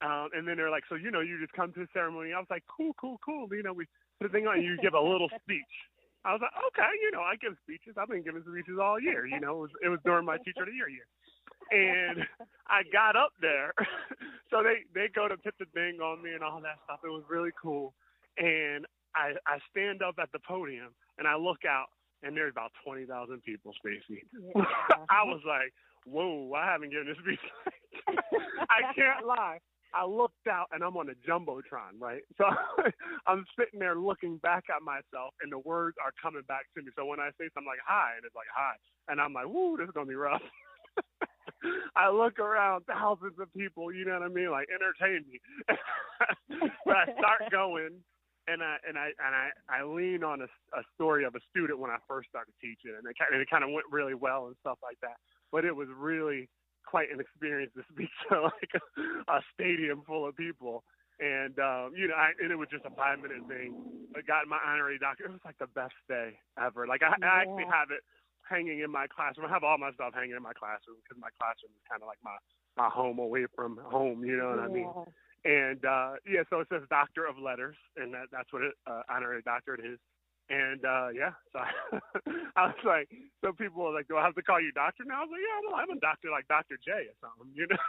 Um, 0.00 0.28
and 0.32 0.46
then 0.46 0.56
they're 0.56 0.70
like, 0.70 0.84
so 0.88 0.94
you 0.94 1.10
know, 1.10 1.20
you 1.20 1.40
just 1.40 1.52
come 1.52 1.72
to 1.72 1.80
the 1.80 1.88
ceremony. 1.92 2.32
I 2.32 2.38
was 2.38 2.46
like, 2.50 2.62
cool, 2.68 2.92
cool, 3.00 3.18
cool. 3.24 3.48
You 3.50 3.62
know, 3.62 3.72
we 3.72 3.86
put 4.20 4.30
a 4.30 4.32
thing 4.32 4.46
on. 4.46 4.62
You 4.62 4.76
give 4.80 4.94
a 4.94 5.00
little 5.00 5.28
speech. 5.42 5.74
I 6.24 6.32
was 6.32 6.42
like, 6.42 6.54
okay, 6.72 6.90
you 7.02 7.10
know, 7.12 7.22
I 7.22 7.36
give 7.36 7.54
speeches. 7.62 7.94
I've 7.96 8.08
been 8.08 8.22
giving 8.22 8.42
speeches 8.42 8.78
all 8.80 9.00
year. 9.00 9.26
You 9.26 9.40
know, 9.40 9.62
it 9.62 9.70
was 9.70 9.74
it 9.84 9.88
was 9.88 10.00
during 10.04 10.26
my 10.26 10.36
teacher 10.38 10.62
of 10.62 10.68
the 10.68 10.74
year 10.74 10.88
year. 10.88 11.06
and 11.70 12.24
I 12.66 12.82
got 12.92 13.16
up 13.16 13.32
there. 13.40 13.72
so 14.50 14.62
they 14.62 14.84
they 14.94 15.08
go 15.14 15.28
to 15.28 15.36
put 15.36 15.54
the 15.58 15.66
thing 15.74 16.00
on 16.00 16.22
me 16.22 16.32
and 16.34 16.42
all 16.42 16.60
that 16.60 16.82
stuff. 16.84 17.00
It 17.04 17.08
was 17.08 17.24
really 17.28 17.54
cool. 17.60 17.94
And 18.38 18.86
I 19.14 19.34
I 19.46 19.58
stand 19.70 20.02
up 20.02 20.16
at 20.20 20.32
the 20.32 20.40
podium 20.40 20.94
and 21.18 21.26
I 21.26 21.36
look 21.36 21.64
out 21.64 21.88
and 22.22 22.36
there's 22.36 22.52
about 22.52 22.72
twenty 22.84 23.06
thousand 23.06 23.42
people, 23.42 23.72
Stacey. 23.78 24.22
Yeah. 24.32 24.64
I 25.10 25.22
was 25.24 25.40
like, 25.46 25.72
whoa, 26.04 26.52
I 26.56 26.66
haven't 26.66 26.90
given 26.90 27.08
this 27.08 27.18
speech. 27.22 27.44
I 28.70 28.92
can't 28.94 29.26
lie. 29.26 29.58
I 29.94 30.04
looked 30.04 30.46
out 30.50 30.66
and 30.72 30.82
I'm 30.82 30.96
on 30.96 31.08
a 31.08 31.16
jumbotron, 31.28 31.96
right? 31.98 32.22
So 32.36 32.44
I'm 33.26 33.44
sitting 33.58 33.80
there 33.80 33.96
looking 33.96 34.36
back 34.38 34.64
at 34.74 34.82
myself, 34.82 35.34
and 35.42 35.50
the 35.50 35.58
words 35.60 35.96
are 36.02 36.12
coming 36.20 36.42
back 36.46 36.66
to 36.76 36.82
me. 36.82 36.90
So 36.96 37.04
when 37.06 37.20
I 37.20 37.30
say 37.40 37.48
something 37.54 37.68
like 37.68 37.84
"hi," 37.86 38.12
and 38.16 38.24
it's 38.24 38.34
like 38.34 38.50
"hi," 38.54 38.74
and 39.08 39.20
I'm 39.20 39.32
like, 39.32 39.48
"Woo, 39.48 39.76
this 39.76 39.86
is 39.86 39.94
gonna 39.94 40.06
be 40.06 40.14
rough." 40.14 40.42
I 41.96 42.10
look 42.10 42.38
around, 42.38 42.84
thousands 42.86 43.38
of 43.40 43.52
people, 43.52 43.92
you 43.92 44.04
know 44.04 44.14
what 44.14 44.22
I 44.22 44.28
mean, 44.28 44.50
like 44.50 44.68
entertain 44.70 45.24
me. 45.30 45.40
but 46.84 46.96
I 46.96 47.04
start 47.18 47.50
going, 47.50 47.98
and 48.46 48.62
I 48.62 48.76
and 48.86 48.98
I 48.98 49.10
and 49.18 49.34
I 49.34 49.48
I 49.68 49.84
lean 49.84 50.22
on 50.22 50.42
a, 50.42 50.48
a 50.76 50.82
story 50.94 51.24
of 51.24 51.34
a 51.34 51.40
student 51.50 51.78
when 51.78 51.90
I 51.90 51.96
first 52.06 52.28
started 52.28 52.52
teaching, 52.60 52.94
and 52.96 53.04
it 53.06 53.16
kind 53.18 53.32
and 53.32 53.40
it 53.40 53.50
kind 53.50 53.64
of 53.64 53.70
went 53.70 53.86
really 53.90 54.14
well 54.14 54.46
and 54.46 54.56
stuff 54.60 54.78
like 54.82 54.98
that. 55.02 55.16
But 55.50 55.64
it 55.64 55.74
was 55.74 55.88
really 55.96 56.48
quite 56.88 57.12
an 57.12 57.20
experience 57.20 57.72
to 57.76 57.84
speak 57.92 58.08
to 58.28 58.48
like 58.48 58.72
a, 58.72 58.82
a 59.28 59.40
stadium 59.52 60.02
full 60.08 60.26
of 60.26 60.36
people. 60.36 60.84
And 61.20 61.58
um, 61.58 61.92
you 61.92 62.08
know, 62.08 62.16
I, 62.16 62.32
and 62.40 62.48
it 62.48 62.56
was 62.56 62.72
just 62.72 62.86
a 62.86 62.94
five 62.94 63.20
minute 63.20 63.44
thing. 63.48 63.74
I 64.16 64.22
got 64.22 64.48
my 64.48 64.58
honorary 64.64 64.96
doctorate. 64.96 65.30
It 65.30 65.36
was 65.36 65.44
like 65.44 65.58
the 65.58 65.68
best 65.74 65.98
day 66.08 66.38
ever. 66.56 66.86
Like 66.86 67.02
I, 67.02 67.12
yeah. 67.18 67.26
I 67.26 67.34
actually 67.42 67.68
have 67.68 67.90
it 67.90 68.00
hanging 68.46 68.80
in 68.80 68.90
my 68.90 69.10
classroom. 69.10 69.44
I 69.44 69.52
have 69.52 69.66
all 69.66 69.76
my 69.76 69.92
stuff 69.92 70.14
hanging 70.14 70.38
in 70.38 70.42
my 70.42 70.54
classroom 70.54 70.96
because 71.02 71.18
my 71.20 71.34
classroom 71.36 71.74
is 71.74 71.84
kind 71.90 72.00
of 72.00 72.08
like 72.08 72.22
my 72.22 72.38
my 72.78 72.88
home 72.88 73.18
away 73.18 73.50
from 73.50 73.82
home. 73.82 74.24
You 74.24 74.38
know 74.38 74.54
what 74.54 74.62
yeah. 74.62 74.70
I 74.70 74.72
mean? 74.72 74.90
And 75.44 75.80
uh, 75.84 76.22
yeah, 76.22 76.46
so 76.50 76.62
it 76.62 76.70
says 76.70 76.86
Doctor 76.88 77.26
of 77.26 77.34
Letters, 77.38 77.76
and 77.98 78.14
that 78.14 78.30
that's 78.30 78.52
what 78.54 78.62
it, 78.62 78.74
uh, 78.86 79.02
honorary 79.10 79.42
doctorate 79.42 79.82
is. 79.82 79.98
And 80.48 80.80
uh, 80.84 81.08
yeah, 81.12 81.36
so 81.52 81.60
I, 81.60 81.68
I 82.56 82.66
was 82.72 82.84
like, 82.84 83.08
so 83.44 83.52
people 83.52 83.84
were 83.84 83.92
like, 83.92 84.08
do 84.08 84.16
I 84.16 84.24
have 84.24 84.34
to 84.34 84.42
call 84.42 84.60
you 84.60 84.72
doctor 84.72 85.04
now? 85.04 85.20
I 85.20 85.24
was 85.28 85.32
like, 85.32 85.44
yeah, 85.44 85.76
I'm 85.76 85.96
a 85.96 86.00
doctor 86.00 86.30
like 86.30 86.48
Dr. 86.48 86.80
J 86.80 87.12
or 87.12 87.16
something, 87.20 87.52
you 87.52 87.68
know? 87.68 87.84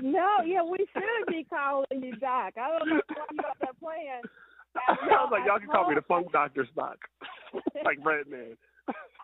no, 0.00 0.40
yeah, 0.46 0.64
we 0.64 0.78
should 0.78 1.26
be 1.28 1.44
calling 1.44 2.00
you 2.00 2.16
doc. 2.16 2.54
I 2.56 2.78
don't 2.78 2.88
know 2.88 3.00
why 3.12 3.24
you 3.30 3.36
got 3.36 3.58
that 3.60 3.78
plan. 3.80 4.24
I, 4.76 4.96
I 5.12 5.24
was 5.24 5.28
like, 5.30 5.44
y'all 5.44 5.60
can 5.60 5.68
call 5.68 5.88
me 5.88 5.94
the 5.94 6.08
Funk 6.08 6.32
Doctor 6.32 6.66
Spock, 6.74 6.96
like 7.84 7.98
Redman. 8.02 8.56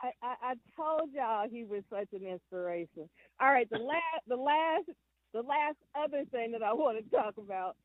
I, 0.03 0.13
I, 0.23 0.53
I 0.53 0.55
told 0.77 1.11
y'all 1.13 1.49
he 1.49 1.65
was 1.65 1.83
such 1.89 2.09
an 2.13 2.27
inspiration. 2.27 3.09
All 3.41 3.49
right, 3.49 3.69
the 3.71 3.79
last, 3.79 4.25
the 4.29 4.37
last, 4.37 4.89
the 5.33 5.43
last 5.43 5.77
other 5.97 6.25
thing 6.31 6.53
that 6.53 6.63
I 6.63 6.73
want 6.73 6.99
to 6.99 7.11
talk 7.11 7.35
about 7.39 7.77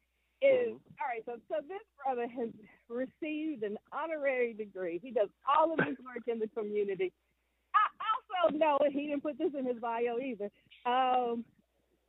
is 0.41 0.75
mm-hmm. 0.75 0.99
all 0.99 1.07
right. 1.07 1.23
So, 1.25 1.39
so 1.49 1.55
this 1.67 1.81
brother 2.03 2.27
has 2.27 2.49
received 2.89 3.63
an 3.63 3.77
honorary 3.91 4.53
degree. 4.53 4.99
He 5.01 5.11
does 5.11 5.29
all 5.47 5.73
of 5.73 5.79
his 5.85 5.97
work 6.03 6.27
in 6.27 6.39
the 6.39 6.47
community. 6.47 7.13
I 7.73 8.41
also 8.41 8.57
know 8.57 8.79
he 8.91 9.07
didn't 9.07 9.23
put 9.23 9.37
this 9.37 9.53
in 9.57 9.65
his 9.65 9.77
bio 9.77 10.19
either. 10.19 10.51
Um, 10.85 11.45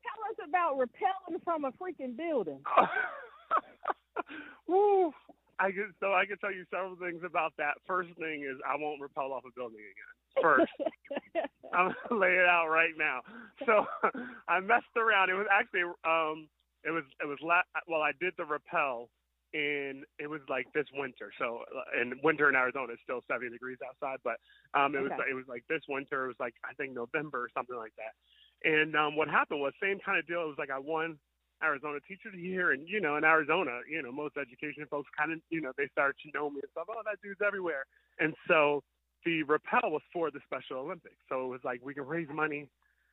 tell 0.02 0.20
us 0.30 0.38
about 0.46 0.78
repelling 0.78 1.40
from 1.44 1.64
a 1.64 1.70
freaking 1.72 2.16
building. 2.16 2.60
Woo. 4.68 5.12
I 5.58 5.70
can 5.70 5.94
so 6.00 6.12
I 6.12 6.26
can 6.26 6.36
tell 6.38 6.52
you 6.52 6.66
several 6.70 6.96
things 6.96 7.22
about 7.24 7.54
that. 7.56 7.78
First 7.86 8.10
thing 8.18 8.42
is 8.42 8.60
I 8.66 8.76
won't 8.76 9.00
repel 9.00 9.32
off 9.32 9.44
a 9.46 9.50
building 9.56 9.80
again. 9.80 10.12
First, 10.42 10.70
I'm 11.72 11.94
gonna 12.08 12.20
lay 12.20 12.36
it 12.36 12.46
out 12.46 12.68
right 12.68 12.92
now. 12.98 13.22
So 13.64 13.86
I 14.48 14.60
messed 14.60 14.96
around. 14.96 15.30
It 15.30 15.34
was 15.34 15.46
actually 15.50 15.84
um 16.04 16.48
it 16.86 16.92
was 16.92 17.04
it 17.20 17.26
was 17.26 17.38
la- 17.42 17.66
well 17.88 18.00
I 18.02 18.12
did 18.20 18.34
the 18.38 18.44
repel 18.44 19.10
in 19.52 20.04
it 20.18 20.28
was 20.28 20.40
like 20.48 20.66
this 20.72 20.86
winter. 20.94 21.32
So 21.38 21.60
in 22.00 22.18
winter 22.22 22.48
in 22.48 22.54
Arizona 22.54 22.94
it's 22.94 23.02
still 23.02 23.20
70 23.28 23.50
degrees 23.50 23.78
outside, 23.82 24.18
but 24.22 24.38
um 24.78 24.94
it 24.94 24.98
okay. 24.98 25.10
was 25.10 25.26
it 25.30 25.34
was 25.34 25.48
like 25.48 25.64
this 25.68 25.82
winter. 25.88 26.24
It 26.24 26.28
was 26.28 26.40
like 26.40 26.54
I 26.64 26.72
think 26.74 26.94
November 26.94 27.42
or 27.42 27.50
something 27.52 27.76
like 27.76 27.94
that. 27.98 28.14
And 28.62 28.94
um 28.96 29.16
what 29.16 29.28
happened 29.28 29.60
was 29.60 29.74
same 29.82 29.98
kind 29.98 30.18
of 30.18 30.26
deal. 30.26 30.42
It 30.42 30.54
was 30.54 30.62
like 30.62 30.70
I 30.70 30.78
won 30.78 31.18
Arizona 31.62 31.98
Teacher 32.06 32.28
of 32.28 32.34
the 32.34 32.40
Year, 32.40 32.72
and 32.72 32.86
you 32.88 33.00
know, 33.00 33.16
in 33.16 33.24
Arizona, 33.24 33.80
you 33.88 34.02
know, 34.02 34.12
most 34.12 34.36
education 34.36 34.84
folks 34.90 35.08
kind 35.16 35.32
of, 35.32 35.40
you 35.50 35.60
know, 35.60 35.72
they 35.76 35.88
start 35.88 36.16
to 36.22 36.30
know 36.34 36.50
me 36.50 36.60
and 36.62 36.70
stuff. 36.72 36.86
Oh, 36.90 37.00
that 37.04 37.16
dude's 37.22 37.40
everywhere, 37.44 37.86
and 38.18 38.34
so 38.46 38.82
the 39.24 39.42
rappel 39.42 39.90
was 39.90 40.02
for 40.12 40.30
the 40.30 40.40
Special 40.44 40.78
Olympics. 40.78 41.16
So 41.28 41.44
it 41.46 41.48
was 41.48 41.60
like 41.64 41.80
we 41.82 41.94
can 41.94 42.06
raise 42.06 42.28
money 42.28 42.68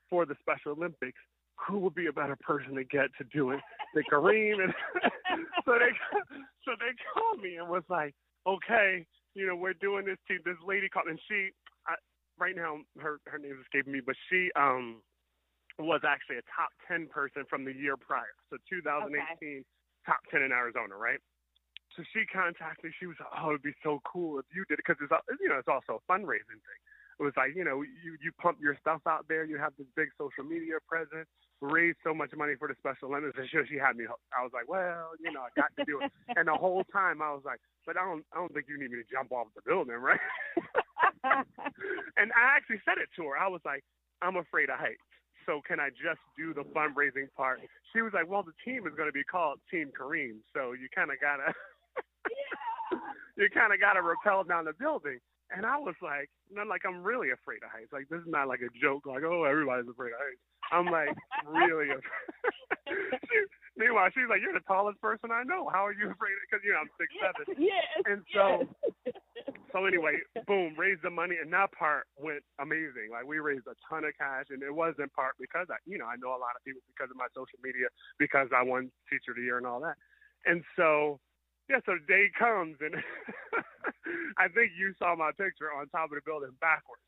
for 0.10 0.26
the 0.26 0.36
Special 0.42 0.74
Olympics. 0.74 1.20
Who 1.68 1.80
would 1.80 1.96
be 1.96 2.08
a 2.08 2.14
better 2.14 2.36
person 2.36 2.76
to 2.76 2.84
get 2.84 3.10
to 3.18 3.24
do 3.32 3.52
it 3.52 3.60
than 3.94 4.04
Kareem? 4.12 4.64
And 4.64 4.74
so 5.66 5.74
they 5.80 5.94
so 6.66 6.72
they 6.80 6.92
called 7.14 7.42
me 7.42 7.56
and 7.58 7.70
was 7.70 7.84
like, 7.90 8.14
okay, 8.48 9.06
you 9.34 9.48
know, 9.48 9.56
we're 9.56 9.74
doing 9.74 10.06
this 10.06 10.18
to 10.28 10.38
this 10.44 10.58
lady 10.66 10.90
called, 10.90 11.08
and 11.08 11.20
she, 11.28 11.50
I, 11.88 11.96
right 12.38 12.56
now 12.56 12.80
her 13.00 13.20
her 13.28 13.38
name 13.38 13.54
is 13.54 13.66
escaping 13.66 13.94
me, 13.94 14.02
but 14.06 14.16
she 14.30 14.50
um 14.56 15.02
was 15.80 16.02
actually 16.06 16.38
a 16.38 16.46
top 16.54 16.70
10 16.88 17.10
person 17.10 17.44
from 17.50 17.66
the 17.66 17.74
year 17.74 17.98
prior. 17.98 18.38
So 18.54 18.58
2018, 18.70 19.10
okay. 19.10 19.66
top 20.06 20.22
10 20.30 20.46
in 20.46 20.54
Arizona, 20.54 20.94
right? 20.94 21.18
So 21.98 22.06
she 22.14 22.26
contacted 22.30 22.86
me. 22.86 22.92
She 23.00 23.06
was 23.06 23.18
like, 23.22 23.30
"Oh, 23.38 23.54
it'd 23.54 23.62
be 23.62 23.74
so 23.82 24.02
cool 24.02 24.40
if 24.40 24.46
you 24.54 24.66
did 24.66 24.82
it 24.82 24.86
because 24.86 24.98
it's 25.02 25.14
you 25.42 25.50
know 25.50 25.62
it's 25.62 25.70
also 25.70 26.02
a 26.02 26.04
fundraising 26.10 26.62
thing. 26.62 26.82
It 27.24 27.32
was 27.32 27.40
like 27.40 27.56
you 27.56 27.64
know 27.64 27.82
you 27.82 28.20
you 28.20 28.36
pump 28.36 28.60
your 28.60 28.76
stuff 28.84 29.00
out 29.08 29.24
there. 29.32 29.48
You 29.48 29.56
have 29.58 29.72
this 29.80 29.88
big 29.96 30.12
social 30.20 30.44
media 30.44 30.76
presence, 30.84 31.32
raise 31.64 31.96
so 32.04 32.14
much 32.14 32.36
money 32.36 32.60
for 32.60 32.68
the 32.68 32.76
Special 32.84 33.08
Olympics. 33.08 33.40
And 33.40 33.48
she, 33.48 33.56
she 33.72 33.80
had 33.80 33.96
me. 33.96 34.04
I 34.36 34.44
was 34.44 34.52
like, 34.52 34.68
well, 34.68 35.16
you 35.24 35.32
know, 35.32 35.48
I 35.48 35.52
got 35.56 35.72
to 35.80 35.88
do 35.88 36.04
it. 36.04 36.12
and 36.36 36.52
the 36.52 36.60
whole 36.60 36.84
time 36.92 37.24
I 37.24 37.32
was 37.32 37.48
like, 37.48 37.64
but 37.88 37.96
I 37.96 38.04
don't 38.04 38.28
I 38.36 38.44
don't 38.44 38.52
think 38.52 38.68
you 38.68 38.76
need 38.76 38.92
me 38.92 39.00
to 39.00 39.08
jump 39.08 39.32
off 39.32 39.48
the 39.56 39.64
building, 39.64 39.96
right? 39.96 40.20
and 42.20 42.28
I 42.36 42.44
actually 42.60 42.84
said 42.84 43.00
it 43.00 43.08
to 43.16 43.32
her. 43.32 43.40
I 43.40 43.48
was 43.48 43.64
like, 43.64 43.88
I'm 44.20 44.36
afraid 44.36 44.68
of 44.68 44.84
heights 44.84 45.08
so 45.46 45.62
can 45.68 45.80
I 45.80 45.90
just 45.90 46.20
do 46.38 46.54
the 46.54 46.64
fundraising 46.72 47.28
part? 47.36 47.60
She 47.94 48.02
was 48.02 48.14
like, 48.14 48.30
well, 48.30 48.44
the 48.44 48.56
team 48.64 48.88
is 48.88 48.94
going 48.96 49.10
to 49.10 49.14
be 49.14 49.24
called 49.24 49.60
Team 49.70 49.92
Kareem, 49.92 50.40
so 50.54 50.74
you 50.74 50.88
kind 50.94 51.12
of 51.12 51.18
gotta, 51.20 51.54
you 53.38 53.50
kind 53.54 53.74
of 53.74 53.80
gotta 53.80 54.02
rappel 54.02 54.44
down 54.44 54.66
the 54.66 54.74
building. 54.74 55.20
And 55.54 55.66
I 55.66 55.78
was 55.78 55.96
like, 56.02 56.30
not 56.52 56.68
like 56.68 56.82
I'm 56.86 57.04
really 57.04 57.30
afraid 57.30 57.62
of 57.62 57.70
heights. 57.70 57.94
Like 57.94 58.10
this 58.10 58.22
is 58.22 58.30
not 58.30 58.48
like 58.48 58.62
a 58.62 58.72
joke. 58.82 59.06
Like 59.06 59.24
oh, 59.24 59.46
everybody's 59.46 59.90
afraid 59.90 60.12
of 60.12 60.20
heights. 60.20 60.44
I'm 60.74 60.90
like 60.90 61.14
really 61.46 61.94
afraid. 61.96 63.22
she, 63.30 63.38
meanwhile, 63.78 64.10
she's 64.14 64.30
like, 64.30 64.42
you're 64.42 64.58
the 64.58 64.66
tallest 64.66 65.00
person 65.02 65.30
I 65.30 65.46
know. 65.46 65.70
How 65.70 65.86
are 65.86 65.94
you 65.94 66.10
afraid? 66.10 66.34
Because 66.50 66.66
you 66.66 66.74
know 66.74 66.82
I'm 66.82 66.92
six 66.98 67.10
seven. 67.22 67.46
Yes. 67.62 67.86
And 68.10 68.22
so 68.34 68.66
yes. 69.06 69.16
So 69.74 69.90
anyway, 69.90 70.22
boom, 70.46 70.78
raised 70.78 71.02
the 71.02 71.10
money, 71.10 71.34
and 71.42 71.52
that 71.52 71.74
part 71.74 72.06
went 72.16 72.46
amazing. 72.62 73.10
Like 73.10 73.26
we 73.26 73.42
raised 73.42 73.66
a 73.66 73.74
ton 73.90 74.06
of 74.06 74.14
cash, 74.22 74.54
and 74.54 74.62
it 74.62 74.70
was 74.70 74.94
in 75.02 75.10
part 75.10 75.34
because 75.42 75.66
I, 75.74 75.82
you 75.90 75.98
know, 75.98 76.06
I 76.06 76.14
know 76.22 76.30
a 76.30 76.38
lot 76.38 76.54
of 76.54 76.62
people 76.62 76.86
because 76.94 77.10
of 77.10 77.18
my 77.18 77.26
social 77.34 77.58
media, 77.66 77.90
because 78.22 78.54
I 78.54 78.62
won 78.62 78.94
Teacher 79.10 79.34
of 79.34 79.42
the 79.42 79.50
Year 79.50 79.58
and 79.58 79.66
all 79.66 79.82
that. 79.82 79.98
And 80.46 80.62
so, 80.78 81.18
yeah, 81.70 81.80
so 81.86 81.96
the 81.96 82.06
day 82.08 82.28
comes, 82.38 82.76
and 82.82 82.96
I 84.38 84.48
think 84.52 84.72
you 84.78 84.94
saw 85.00 85.16
my 85.16 85.32
picture 85.32 85.72
on 85.72 85.88
top 85.90 86.12
of 86.12 86.20
the 86.20 86.26
building 86.26 86.56
backwards. 86.60 87.02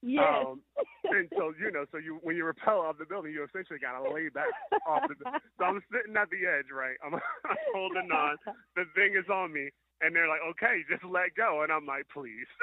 Yes. 0.00 0.22
Um, 0.24 0.62
and 1.10 1.28
so 1.36 1.52
you 1.58 1.70
know, 1.72 1.84
so 1.90 1.98
you 1.98 2.18
when 2.22 2.36
you 2.36 2.44
rappel 2.46 2.80
off 2.80 2.98
the 2.98 3.04
building, 3.04 3.32
you 3.32 3.44
essentially 3.44 3.78
got 3.82 3.98
to 3.98 4.06
lay 4.06 4.28
back 4.30 4.48
off 4.86 5.02
the. 5.08 5.14
Building. 5.18 5.40
So 5.58 5.64
I'm 5.64 5.82
sitting 5.90 6.16
at 6.16 6.30
the 6.30 6.46
edge, 6.46 6.70
right? 6.70 6.96
I'm, 7.04 7.14
I'm 7.50 7.58
holding 7.74 8.10
on. 8.12 8.36
The 8.76 8.84
thing 8.94 9.18
is 9.18 9.28
on 9.28 9.52
me, 9.52 9.70
and 10.00 10.14
they're 10.14 10.28
like, 10.28 10.44
okay, 10.54 10.86
just 10.88 11.02
let 11.04 11.34
go. 11.34 11.62
And 11.66 11.72
I'm 11.72 11.86
like, 11.86 12.06
please. 12.14 12.46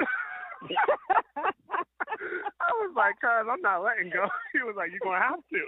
I 2.56 2.72
was 2.80 2.96
like, 2.96 3.20
cuz 3.20 3.44
I'm 3.44 3.60
not 3.60 3.84
letting 3.84 4.08
go. 4.08 4.24
He 4.56 4.64
was 4.64 4.74
like, 4.74 4.90
you're 4.90 5.04
going 5.04 5.20
to 5.20 5.28
have 5.28 5.44
to. 5.52 5.62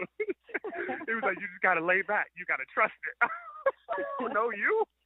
he 1.04 1.12
was 1.12 1.22
like, 1.22 1.36
you 1.36 1.46
just 1.46 1.60
got 1.60 1.74
to 1.74 1.84
lay 1.84 2.00
back. 2.00 2.32
You 2.34 2.48
got 2.48 2.56
to 2.56 2.68
trust 2.72 2.96
it. 3.04 3.28
oh, 4.24 4.32
no, 4.32 4.48
you? 4.48 4.80
What 4.80 4.88
do 4.88 4.88
you 4.88 4.97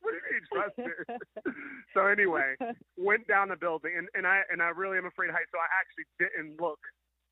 trust 0.53 0.77
it? 0.79 1.07
so 1.95 2.07
anyway, 2.07 2.55
went 2.97 3.27
down 3.27 3.49
the 3.49 3.57
building, 3.57 3.93
and, 3.97 4.09
and 4.15 4.27
I 4.27 4.43
and 4.51 4.63
I 4.63 4.71
really 4.71 4.99
am 4.99 5.07
afraid 5.07 5.29
of 5.31 5.35
heights, 5.35 5.51
so 5.53 5.59
I 5.59 5.71
actually 5.73 6.07
didn't 6.19 6.61
look 6.61 6.81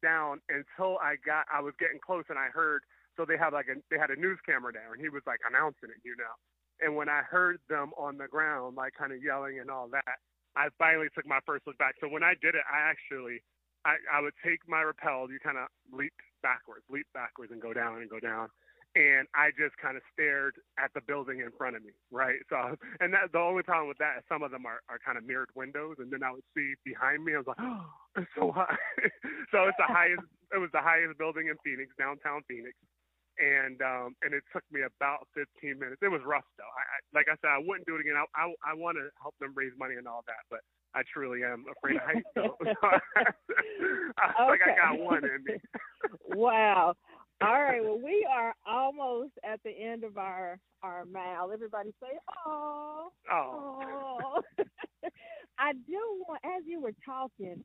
down 0.02 0.40
until 0.49 0.99
I 0.99 1.16
got 1.25 1.46
I 1.52 1.60
was 1.60 1.75
getting 1.78 2.00
close, 2.00 2.25
and 2.28 2.38
I 2.38 2.49
heard. 2.49 2.82
So 3.16 3.26
they 3.26 3.37
had 3.37 3.52
like 3.52 3.66
a 3.68 3.76
they 3.90 3.99
had 3.99 4.10
a 4.10 4.16
news 4.16 4.38
camera 4.46 4.72
there, 4.72 4.92
and 4.92 5.00
he 5.00 5.08
was 5.08 5.22
like 5.26 5.40
announcing 5.44 5.92
it, 5.92 6.00
you 6.04 6.16
know. 6.16 6.34
And 6.80 6.96
when 6.96 7.08
I 7.08 7.20
heard 7.22 7.60
them 7.68 7.92
on 7.99 8.16
the 8.16 8.26
ground, 8.26 8.76
like 8.76 8.94
kind 8.96 9.12
of 9.12 9.22
yelling 9.22 9.60
and 9.60 9.68
all 9.70 9.88
that, 9.92 10.16
I 10.56 10.68
finally 10.78 11.08
took 11.14 11.26
my 11.26 11.38
first 11.46 11.66
look 11.66 11.78
back. 11.78 11.94
So 12.00 12.08
when 12.08 12.22
I 12.22 12.34
did 12.40 12.54
it, 12.54 12.64
I 12.66 12.80
actually, 12.88 13.42
I, 13.84 13.96
I 14.10 14.20
would 14.20 14.34
take 14.44 14.60
my 14.66 14.82
rappel, 14.82 15.30
you 15.30 15.38
kind 15.44 15.58
of 15.58 15.68
leap 15.92 16.14
backwards, 16.42 16.84
leap 16.90 17.06
backwards 17.12 17.52
and 17.52 17.60
go 17.60 17.72
down 17.72 18.00
and 18.00 18.10
go 18.10 18.18
down. 18.18 18.49
And 18.94 19.30
I 19.38 19.54
just 19.54 19.78
kind 19.78 19.94
of 19.97 20.02
stared 20.12 20.59
at 20.75 20.90
the 20.94 21.00
building 21.06 21.40
in 21.40 21.54
front 21.54 21.76
of 21.76 21.85
me, 21.85 21.94
right? 22.11 22.42
So, 22.50 22.75
and 23.00 23.14
that 23.14 23.30
the 23.32 23.38
only 23.38 23.62
problem 23.62 23.88
with 23.88 23.99
that 23.99 24.18
is 24.18 24.25
some 24.28 24.42
of 24.42 24.50
them 24.50 24.66
are, 24.66 24.82
are 24.90 24.99
kind 24.99 25.18
of 25.18 25.25
mirrored 25.25 25.50
windows, 25.54 25.97
and 25.99 26.11
then 26.11 26.23
I 26.23 26.32
would 26.32 26.47
see 26.56 26.75
behind 26.85 27.25
me. 27.25 27.35
I 27.35 27.38
was 27.38 27.47
like, 27.47 27.62
oh, 27.62 27.87
it's 28.18 28.30
so 28.35 28.50
high. 28.50 28.78
so 29.54 29.70
it's 29.70 29.78
the 29.78 29.90
highest. 29.90 30.26
It 30.50 30.59
was 30.59 30.70
the 30.75 30.82
highest 30.82 31.18
building 31.18 31.47
in 31.47 31.56
Phoenix, 31.62 31.94
downtown 31.94 32.42
Phoenix, 32.50 32.75
and 33.38 33.78
um, 33.78 34.18
and 34.26 34.35
it 34.35 34.42
took 34.50 34.66
me 34.75 34.82
about 34.82 35.30
15 35.38 35.78
minutes. 35.78 36.02
It 36.02 36.11
was 36.11 36.26
rough 36.26 36.47
though. 36.59 36.75
I, 36.75 36.82
I 36.82 36.97
like 37.14 37.30
I 37.30 37.38
said, 37.38 37.54
I 37.54 37.62
wouldn't 37.62 37.87
do 37.87 37.94
it 37.94 38.02
again. 38.02 38.18
I 38.18 38.26
I, 38.35 38.50
I 38.66 38.75
want 38.75 38.99
to 38.99 39.06
help 39.23 39.38
them 39.38 39.54
raise 39.54 39.73
money 39.78 39.94
and 39.94 40.11
all 40.11 40.26
that, 40.26 40.42
but 40.50 40.66
I 40.94 41.02
truly 41.06 41.47
am 41.47 41.64
afraid 41.70 41.97
of 41.97 42.02
heights. 42.02 42.26
So, 42.35 42.56
I 44.18 44.42
okay. 44.42 44.50
like 44.50 44.61
I 44.66 44.75
got 44.75 44.99
one 44.99 45.23
in 45.25 45.44
me. 45.47 45.54
wow. 46.35 46.94
All 47.42 47.62
right. 47.62 47.82
Well, 47.82 47.99
we 48.02 48.26
are 48.30 48.54
almost 48.66 49.32
at 49.42 49.61
the 49.64 49.70
end 49.70 50.04
of 50.04 50.18
our 50.18 50.59
our 50.82 51.04
mile. 51.06 51.50
Everybody 51.52 51.92
say, 52.02 52.18
"Oh, 52.47 53.09
oh." 53.32 54.42
I 55.59 55.73
do 55.73 56.25
want, 56.26 56.40
as 56.44 56.62
you 56.66 56.80
were 56.80 56.94
talking, 57.04 57.62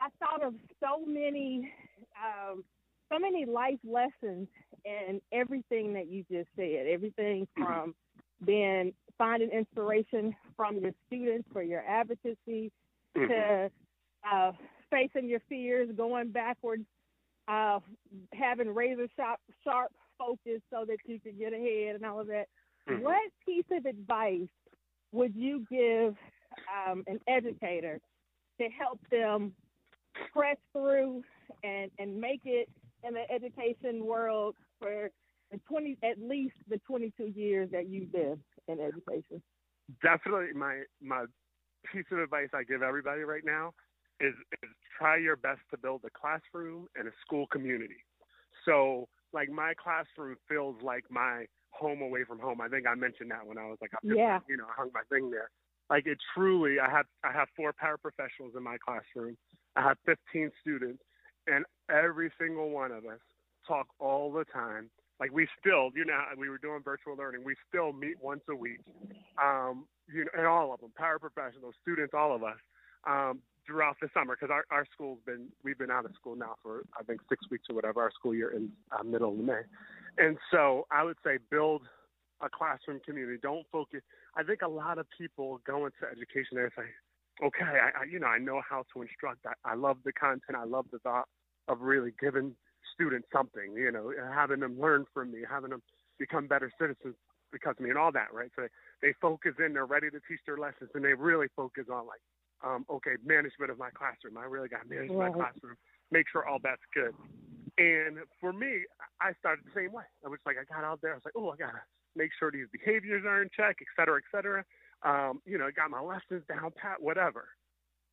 I 0.00 0.08
thought 0.20 0.44
of 0.44 0.54
so 0.80 1.04
many, 1.04 1.72
um, 2.24 2.64
so 3.12 3.18
many 3.18 3.44
life 3.46 3.78
lessons 3.84 4.48
and 4.84 5.20
everything 5.32 5.92
that 5.94 6.08
you 6.08 6.24
just 6.30 6.48
said. 6.56 6.86
Everything 6.88 7.46
from 7.56 7.94
being 8.44 8.92
finding 9.18 9.50
inspiration 9.50 10.34
from 10.56 10.78
your 10.78 10.92
students 11.06 11.48
for 11.52 11.62
your 11.62 11.82
advocacy 11.88 12.70
mm-hmm. 13.16 13.26
to 13.26 13.70
uh, 14.30 14.52
facing 14.90 15.28
your 15.28 15.40
fears, 15.48 15.88
going 15.96 16.30
backwards 16.30 16.84
uh, 17.48 17.80
having 18.32 18.74
razor 18.74 19.08
sharp, 19.16 19.40
sharp 19.64 19.92
focus 20.18 20.60
so 20.70 20.84
that 20.86 20.98
you 21.06 21.20
can 21.20 21.36
get 21.38 21.52
ahead 21.52 21.96
and 21.96 22.04
all 22.04 22.20
of 22.20 22.26
that. 22.28 22.46
Mm-hmm. 22.88 23.02
What 23.02 23.30
piece 23.44 23.64
of 23.72 23.86
advice 23.86 24.48
would 25.12 25.34
you 25.34 25.64
give 25.70 26.14
um, 26.88 27.04
an 27.06 27.20
educator 27.28 28.00
to 28.60 28.68
help 28.68 29.00
them 29.10 29.52
press 30.32 30.56
through 30.72 31.22
and, 31.62 31.90
and 31.98 32.18
make 32.18 32.40
it 32.44 32.68
in 33.06 33.14
the 33.14 33.30
education 33.30 34.04
world 34.04 34.54
for 34.80 35.10
the 35.50 35.58
20 35.68 35.96
at 36.02 36.18
least 36.20 36.56
the 36.68 36.78
22 36.86 37.32
years 37.34 37.68
that 37.70 37.88
you've 37.88 38.12
been 38.12 38.38
in 38.68 38.80
education? 38.80 39.42
Definitely, 40.02 40.52
my 40.54 40.82
my 41.00 41.26
piece 41.92 42.06
of 42.10 42.18
advice 42.18 42.48
I 42.52 42.64
give 42.64 42.82
everybody 42.82 43.22
right 43.22 43.44
now 43.44 43.72
is, 44.20 44.34
is 44.62 44.70
try 44.98 45.16
your 45.16 45.36
best 45.36 45.60
to 45.70 45.78
build 45.78 46.02
a 46.04 46.10
classroom 46.10 46.86
and 46.96 47.08
a 47.08 47.12
school 47.24 47.46
community. 47.46 48.04
So, 48.64 49.08
like 49.32 49.50
my 49.50 49.74
classroom 49.74 50.36
feels 50.48 50.76
like 50.82 51.04
my 51.10 51.46
home 51.70 52.00
away 52.00 52.24
from 52.24 52.38
home. 52.38 52.60
I 52.60 52.68
think 52.68 52.86
I 52.86 52.94
mentioned 52.94 53.30
that 53.30 53.46
when 53.46 53.58
I 53.58 53.66
was 53.66 53.78
like, 53.80 53.92
up 53.94 54.00
yeah. 54.02 54.40
you 54.48 54.56
know, 54.56 54.64
I 54.64 54.74
hung 54.76 54.90
my 54.94 55.02
thing 55.10 55.30
there. 55.30 55.50
Like 55.90 56.06
it 56.06 56.18
truly, 56.34 56.80
I 56.80 56.90
have 56.90 57.06
I 57.22 57.32
have 57.32 57.48
four 57.56 57.72
paraprofessionals 57.72 58.56
in 58.56 58.62
my 58.62 58.76
classroom. 58.78 59.36
I 59.76 59.82
have 59.82 59.98
15 60.06 60.50
students, 60.60 61.02
and 61.46 61.64
every 61.90 62.32
single 62.40 62.70
one 62.70 62.90
of 62.90 63.04
us 63.04 63.20
talk 63.68 63.86
all 64.00 64.32
the 64.32 64.44
time. 64.44 64.90
Like 65.20 65.32
we 65.32 65.46
still, 65.60 65.90
you 65.94 66.04
know, 66.04 66.18
we 66.36 66.48
were 66.48 66.58
doing 66.58 66.80
virtual 66.84 67.16
learning. 67.16 67.42
We 67.44 67.54
still 67.68 67.92
meet 67.92 68.16
once 68.20 68.42
a 68.50 68.56
week. 68.56 68.80
Um, 69.42 69.86
you 70.12 70.24
know, 70.24 70.30
and 70.36 70.46
all 70.46 70.74
of 70.74 70.80
them, 70.80 70.92
paraprofessionals, 70.98 71.72
students, 71.82 72.14
all 72.14 72.34
of 72.34 72.42
us. 72.42 72.58
Um, 73.06 73.40
throughout 73.66 73.96
the 74.00 74.08
summer 74.14 74.36
because 74.38 74.52
our, 74.52 74.64
our 74.70 74.86
school's 74.94 75.18
been 75.26 75.48
we've 75.64 75.78
been 75.78 75.90
out 75.90 76.04
of 76.04 76.12
school 76.14 76.36
now 76.36 76.54
for 76.62 76.84
I 76.98 77.02
think 77.02 77.20
six 77.28 77.48
weeks 77.50 77.66
or 77.68 77.74
whatever. 77.74 78.00
Our 78.00 78.10
school 78.12 78.34
year 78.34 78.50
in 78.50 78.70
uh, 78.92 79.02
middle 79.02 79.30
of 79.30 79.38
May, 79.38 79.62
and 80.18 80.36
so 80.50 80.86
I 80.90 81.02
would 81.04 81.16
say 81.24 81.38
build 81.50 81.82
a 82.40 82.48
classroom 82.48 83.00
community. 83.04 83.38
Don't 83.42 83.66
focus. 83.72 84.00
I 84.36 84.42
think 84.42 84.62
a 84.62 84.68
lot 84.68 84.98
of 84.98 85.06
people 85.16 85.60
go 85.66 85.86
into 85.86 86.04
education 86.10 86.58
and 86.58 86.70
say, 86.76 86.84
okay, 87.44 87.64
I, 87.64 88.02
I 88.02 88.04
you 88.10 88.18
know 88.18 88.26
I 88.26 88.38
know 88.38 88.60
how 88.68 88.84
to 88.94 89.02
instruct. 89.02 89.46
I, 89.46 89.72
I 89.72 89.74
love 89.74 89.98
the 90.04 90.12
content. 90.12 90.56
I 90.56 90.64
love 90.64 90.86
the 90.92 90.98
thought 90.98 91.28
of 91.68 91.80
really 91.80 92.12
giving 92.20 92.54
students 92.94 93.28
something. 93.32 93.72
You 93.74 93.92
know, 93.92 94.12
having 94.32 94.60
them 94.60 94.80
learn 94.80 95.04
from 95.12 95.32
me, 95.32 95.40
having 95.48 95.70
them 95.70 95.82
become 96.18 96.46
better 96.46 96.70
citizens 96.80 97.14
because 97.52 97.74
of 97.78 97.84
me, 97.84 97.90
and 97.90 97.98
all 97.98 98.12
that. 98.12 98.32
Right. 98.32 98.50
So 98.56 98.62
they, 98.62 99.08
they 99.08 99.14
focus 99.20 99.52
in. 99.64 99.72
They're 99.72 99.86
ready 99.86 100.10
to 100.10 100.20
teach 100.28 100.40
their 100.46 100.58
lessons, 100.58 100.90
and 100.94 101.04
they 101.04 101.14
really 101.14 101.46
focus 101.56 101.84
on 101.90 102.06
like 102.06 102.20
um, 102.64 102.84
okay, 102.90 103.16
management 103.24 103.70
of 103.70 103.78
my 103.78 103.90
classroom. 103.90 104.38
I 104.38 104.44
really 104.44 104.68
got 104.68 104.82
to 104.82 104.88
manage 104.88 105.10
right. 105.10 105.30
my 105.30 105.36
classroom, 105.36 105.76
make 106.10 106.26
sure 106.30 106.46
all 106.46 106.58
that's 106.62 106.82
good. 106.94 107.14
And 107.78 108.18
for 108.40 108.52
me, 108.52 108.84
I 109.20 109.32
started 109.38 109.64
the 109.66 109.74
same 109.74 109.92
way. 109.92 110.04
I 110.24 110.28
was 110.28 110.40
like, 110.46 110.56
I 110.56 110.64
got 110.64 110.84
out 110.84 111.00
there, 111.02 111.12
I 111.12 111.16
was 111.16 111.24
like, 111.24 111.36
oh, 111.36 111.50
I 111.50 111.56
got 111.56 111.72
to 111.72 111.82
make 112.16 112.30
sure 112.38 112.50
these 112.50 112.68
behaviors 112.72 113.24
are 113.26 113.42
in 113.42 113.50
check, 113.54 113.76
et 113.80 113.90
cetera, 113.94 114.16
et 114.16 114.28
cetera. 114.32 114.64
Um, 115.04 115.42
you 115.44 115.58
know, 115.58 115.68
got 115.76 115.90
my 115.90 116.00
lessons 116.00 116.42
down 116.48 116.72
pat, 116.74 117.00
whatever. 117.00 117.48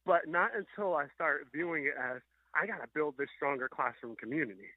But 0.06 0.28
not 0.28 0.52
until 0.52 0.96
I 0.96 1.08
start 1.16 1.48
viewing 1.54 1.86
it 1.86 1.96
as 1.98 2.20
I 2.54 2.68
got 2.68 2.84
to 2.84 2.90
build 2.94 3.16
this 3.18 3.30
stronger 3.38 3.70
classroom 3.70 4.18
community, 4.20 4.68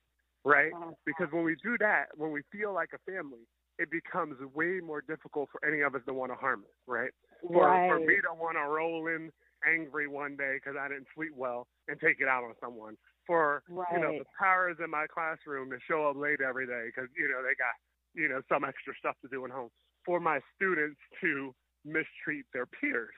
right? 0.44 0.70
Because 1.04 1.26
when 1.32 1.42
we 1.42 1.56
do 1.62 1.76
that, 1.80 2.06
when 2.16 2.30
we 2.30 2.42
feel 2.52 2.72
like 2.72 2.90
a 2.94 3.10
family, 3.10 3.42
it 3.80 3.90
becomes 3.90 4.36
way 4.54 4.78
more 4.78 5.02
difficult 5.02 5.48
for 5.50 5.62
any 5.66 5.82
of 5.82 5.96
us 5.96 6.00
to 6.06 6.14
want 6.14 6.30
to 6.30 6.36
harm 6.36 6.60
us, 6.60 6.78
right? 6.86 7.10
right. 7.42 7.98
Me 7.98 8.14
to 8.22 8.32
want 8.40 8.56
to 8.56 8.62
roll 8.70 9.08
in 9.08 9.32
angry 9.64 10.08
one 10.08 10.36
day 10.36 10.58
because 10.58 10.76
I 10.78 10.88
didn't 10.88 11.08
sleep 11.14 11.32
well 11.34 11.66
and 11.88 11.98
take 12.00 12.20
it 12.20 12.28
out 12.28 12.44
on 12.44 12.54
someone. 12.60 12.96
For 13.26 13.62
right. 13.68 13.86
you 13.92 14.00
know 14.00 14.12
the 14.18 14.28
powers 14.38 14.76
in 14.82 14.90
my 14.90 15.06
classroom 15.10 15.70
to 15.70 15.78
show 15.88 16.08
up 16.08 16.16
late 16.16 16.40
every 16.40 16.66
day 16.66 16.90
because 16.90 17.10
you 17.16 17.28
know 17.28 17.42
they 17.42 17.54
got 17.58 17.74
you 18.14 18.28
know 18.28 18.40
some 18.48 18.64
extra 18.64 18.94
stuff 18.98 19.16
to 19.22 19.28
do 19.28 19.44
at 19.44 19.50
home. 19.50 19.70
For 20.04 20.20
my 20.20 20.38
students 20.54 21.00
to 21.20 21.54
mistreat 21.84 22.46
their 22.52 22.66
peers, 22.66 23.14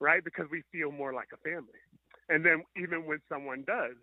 right? 0.00 0.24
Because 0.24 0.46
we 0.50 0.62
feel 0.72 0.92
more 0.92 1.12
like 1.12 1.28
a 1.32 1.40
family. 1.44 1.80
And 2.28 2.44
then 2.44 2.64
even 2.76 3.04
when 3.04 3.20
someone 3.28 3.64
does, 3.66 4.00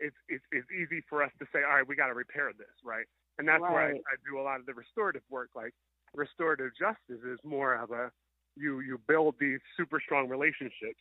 it's 0.00 0.16
it's, 0.28 0.44
it's 0.50 0.66
easy 0.74 1.02
for 1.08 1.22
us 1.22 1.30
to 1.38 1.46
say, 1.52 1.62
all 1.62 1.78
right, 1.78 1.86
we 1.86 1.94
got 1.94 2.08
to 2.08 2.18
repair 2.18 2.50
this, 2.56 2.74
right? 2.84 3.06
And 3.38 3.46
that's 3.46 3.62
right. 3.62 3.72
where 3.72 3.86
I, 3.86 3.90
I 3.90 4.14
do 4.26 4.38
a 4.38 4.42
lot 4.42 4.58
of 4.58 4.66
the 4.66 4.74
restorative 4.74 5.22
work. 5.30 5.50
Like 5.54 5.74
restorative 6.14 6.72
justice 6.78 7.22
is 7.22 7.38
more 7.44 7.74
of 7.74 7.90
a 7.90 8.10
you 8.56 8.80
you 8.80 8.98
build 9.08 9.34
these 9.40 9.60
super 9.76 10.00
strong 10.00 10.28
relationships 10.28 11.00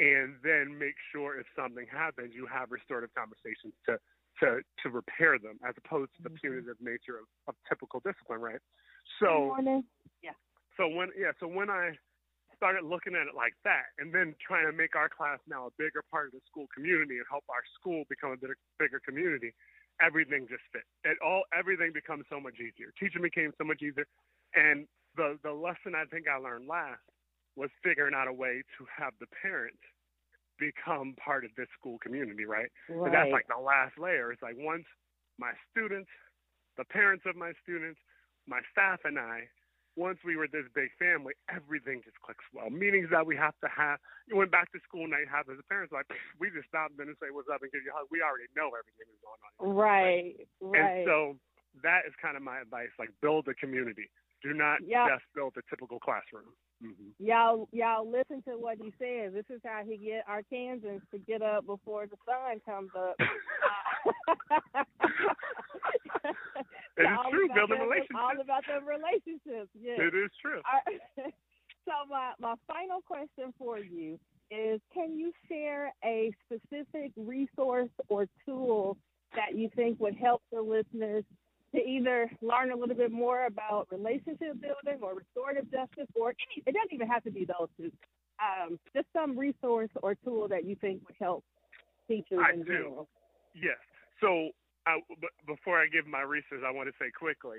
and 0.00 0.36
then 0.42 0.76
make 0.78 0.94
sure 1.12 1.38
if 1.38 1.46
something 1.56 1.86
happens 1.90 2.32
you 2.34 2.46
have 2.46 2.70
restorative 2.70 3.10
conversations 3.14 3.74
to 3.86 3.98
to 4.40 4.60
to 4.82 4.90
repair 4.90 5.38
them 5.38 5.58
as 5.66 5.74
opposed 5.84 6.10
to 6.16 6.22
the 6.22 6.30
mm-hmm. 6.30 6.62
punitive 6.62 6.78
nature 6.80 7.18
of, 7.18 7.26
of 7.48 7.54
typical 7.68 8.00
discipline 8.00 8.40
right? 8.40 8.62
So 9.20 9.56
yeah. 10.22 10.36
So 10.76 10.88
when 10.88 11.10
yeah 11.18 11.32
so 11.40 11.46
when 11.46 11.70
i 11.70 11.92
started 12.56 12.82
looking 12.82 13.14
at 13.14 13.30
it 13.30 13.38
like 13.38 13.54
that 13.62 13.94
and 14.02 14.10
then 14.10 14.34
trying 14.42 14.66
to 14.66 14.74
make 14.74 14.98
our 14.98 15.08
class 15.08 15.38
now 15.46 15.70
a 15.70 15.72
bigger 15.78 16.02
part 16.10 16.26
of 16.26 16.32
the 16.34 16.42
school 16.50 16.66
community 16.74 17.14
and 17.14 17.26
help 17.30 17.46
our 17.46 17.62
school 17.78 18.02
become 18.10 18.34
a 18.34 18.36
bigger, 18.36 18.58
bigger 18.82 18.98
community 18.98 19.54
everything 20.00 20.46
just 20.48 20.62
fit. 20.72 20.86
It 21.04 21.18
all 21.24 21.42
everything 21.56 21.90
becomes 21.92 22.24
so 22.30 22.40
much 22.40 22.54
easier. 22.58 22.94
Teaching 22.98 23.22
became 23.22 23.52
so 23.58 23.64
much 23.64 23.82
easier. 23.82 24.06
And 24.54 24.86
the 25.18 25.36
the 25.42 25.52
lesson 25.52 25.98
I 25.98 26.06
think 26.06 26.30
I 26.30 26.38
learned 26.38 26.70
last 26.70 27.02
was 27.58 27.68
figuring 27.82 28.14
out 28.14 28.30
a 28.30 28.32
way 28.32 28.62
to 28.78 28.86
have 28.86 29.12
the 29.18 29.26
parents 29.42 29.82
become 30.62 31.14
part 31.18 31.44
of 31.44 31.50
this 31.58 31.66
school 31.78 31.98
community, 31.98 32.46
right? 32.46 32.70
right. 32.88 33.12
that's 33.12 33.34
like 33.34 33.46
the 33.50 33.58
last 33.58 33.98
layer. 33.98 34.30
It's 34.30 34.42
like 34.42 34.54
once 34.56 34.86
my 35.38 35.52
students, 35.70 36.10
the 36.78 36.86
parents 36.86 37.26
of 37.26 37.34
my 37.34 37.52
students, 37.62 37.98
my 38.46 38.62
staff 38.70 39.02
and 39.04 39.18
I, 39.18 39.50
once 39.98 40.18
we 40.22 40.38
were 40.38 40.46
this 40.46 40.66
big 40.74 40.94
family, 40.98 41.34
everything 41.50 41.98
just 42.06 42.18
clicks 42.22 42.46
well. 42.54 42.70
Meetings 42.70 43.10
that 43.10 43.26
we 43.26 43.34
have 43.34 43.58
to 43.66 43.70
have. 43.70 43.98
You 44.30 44.38
went 44.38 44.54
back 44.54 44.70
to 44.70 44.78
school 44.86 45.10
night 45.10 45.26
have 45.26 45.50
as 45.50 45.58
a 45.58 45.66
parents 45.66 45.90
like 45.90 46.06
we 46.38 46.50
just 46.54 46.70
stopped 46.70 46.94
in 47.02 47.10
and 47.10 47.18
say 47.18 47.34
what's 47.34 47.50
up 47.50 47.62
and 47.66 47.70
give 47.74 47.82
you 47.82 47.90
a 47.90 47.98
hug. 47.98 48.06
We 48.10 48.22
already 48.22 48.46
know 48.54 48.70
everything 48.78 49.10
is 49.10 49.18
going 49.18 49.42
on. 49.42 49.50
Right, 49.74 50.38
right. 50.62 50.78
And 50.78 50.90
so 51.02 51.18
that 51.82 52.06
is 52.06 52.14
kind 52.22 52.38
of 52.38 52.46
my 52.46 52.62
advice. 52.62 52.94
Like 52.98 53.10
build 53.18 53.50
a 53.50 53.54
community. 53.58 54.06
Do 54.42 54.54
not 54.54 54.80
just 54.80 55.24
build 55.34 55.54
a 55.56 55.62
typical 55.68 55.98
classroom. 55.98 56.54
Mm-hmm. 56.82 57.10
Y'all, 57.18 57.68
y'all 57.72 58.08
listen 58.08 58.40
to 58.42 58.56
what 58.56 58.78
he 58.78 58.92
says. 58.98 59.32
This 59.34 59.46
is 59.50 59.60
how 59.64 59.82
he 59.84 59.96
get 59.96 60.24
Arkansans 60.28 61.02
to 61.10 61.18
get 61.26 61.42
up 61.42 61.66
before 61.66 62.06
the 62.06 62.16
sun 62.24 62.60
comes 62.64 62.90
up. 62.96 63.16
it 66.96 67.02
is 67.02 67.18
true. 67.30 67.48
Building 67.54 67.78
them, 67.78 67.88
relationships. 67.88 68.18
All 68.18 68.40
about 68.40 68.64
the 68.66 68.80
relationships. 68.84 69.70
Yes. 69.80 69.98
It 69.98 70.14
is 70.14 70.30
true. 70.40 70.62
so 71.84 71.92
my 72.08 72.32
my 72.40 72.54
final 72.66 73.00
question 73.06 73.52
for 73.58 73.78
you 73.78 74.18
is: 74.50 74.80
Can 74.94 75.18
you 75.18 75.32
share 75.48 75.92
a 76.04 76.32
specific 76.46 77.12
resource 77.16 77.90
or 78.08 78.26
tool 78.46 78.96
that 79.34 79.56
you 79.56 79.68
think 79.74 79.98
would 80.00 80.16
help 80.16 80.42
the 80.52 80.60
listeners 80.60 81.24
to 81.74 81.80
either 81.80 82.30
learn 82.40 82.70
a 82.72 82.76
little 82.76 82.94
bit 82.96 83.12
more 83.12 83.46
about 83.46 83.88
relationship 83.90 84.60
building 84.60 85.00
or 85.02 85.14
restorative 85.14 85.70
justice, 85.70 86.08
or 86.18 86.30
any, 86.30 86.62
it 86.66 86.72
doesn't 86.74 86.92
even 86.92 87.08
have 87.08 87.22
to 87.24 87.30
be 87.30 87.44
those 87.44 87.68
two. 87.76 87.92
Um, 88.40 88.78
just 88.94 89.06
some 89.12 89.36
resource 89.38 89.90
or 90.02 90.14
tool 90.24 90.48
that 90.48 90.64
you 90.64 90.76
think 90.80 91.02
would 91.06 91.16
help 91.20 91.44
teachers 92.06 92.38
I 92.40 92.52
in 92.54 92.62
do. 92.62 92.72
general. 92.72 93.08
Yes. 93.54 93.76
So 94.20 94.50
I, 94.86 95.00
b- 95.20 95.28
before 95.46 95.78
I 95.80 95.86
give 95.88 96.06
my 96.06 96.22
research, 96.22 96.62
I 96.66 96.70
want 96.70 96.88
to 96.88 96.94
say 96.98 97.10
quickly, 97.10 97.58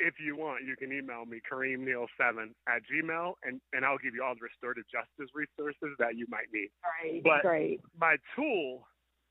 if 0.00 0.14
you 0.24 0.36
want, 0.36 0.64
you 0.64 0.76
can 0.76 0.92
email 0.92 1.24
me 1.24 1.40
kareemneal7 1.50 2.50
at 2.68 2.82
gmail, 2.86 3.32
and 3.42 3.60
and 3.72 3.84
I'll 3.84 3.98
give 3.98 4.14
you 4.14 4.22
all 4.22 4.34
the 4.34 4.42
restorative 4.46 4.84
justice 4.92 5.30
resources 5.34 5.96
that 5.98 6.16
you 6.16 6.26
might 6.28 6.46
need. 6.52 6.68
Great, 7.02 7.22
But- 7.24 7.42
great. 7.42 7.80
My 7.98 8.16
tool 8.36 8.86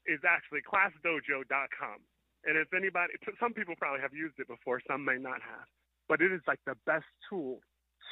is 0.08 0.20
actually 0.28 0.62
classdojo.com, 0.64 2.00
and 2.48 2.58
if 2.58 2.72
anybody, 2.74 3.14
some 3.40 3.52
people 3.52 3.76
probably 3.78 4.00
have 4.00 4.16
used 4.16 4.40
it 4.40 4.48
before, 4.48 4.80
some 4.88 5.04
may 5.04 5.20
not 5.20 5.44
have, 5.44 5.68
but 6.08 6.22
it 6.22 6.32
is 6.32 6.42
like 6.48 6.64
the 6.66 6.80
best 6.88 7.06
tool 7.30 7.60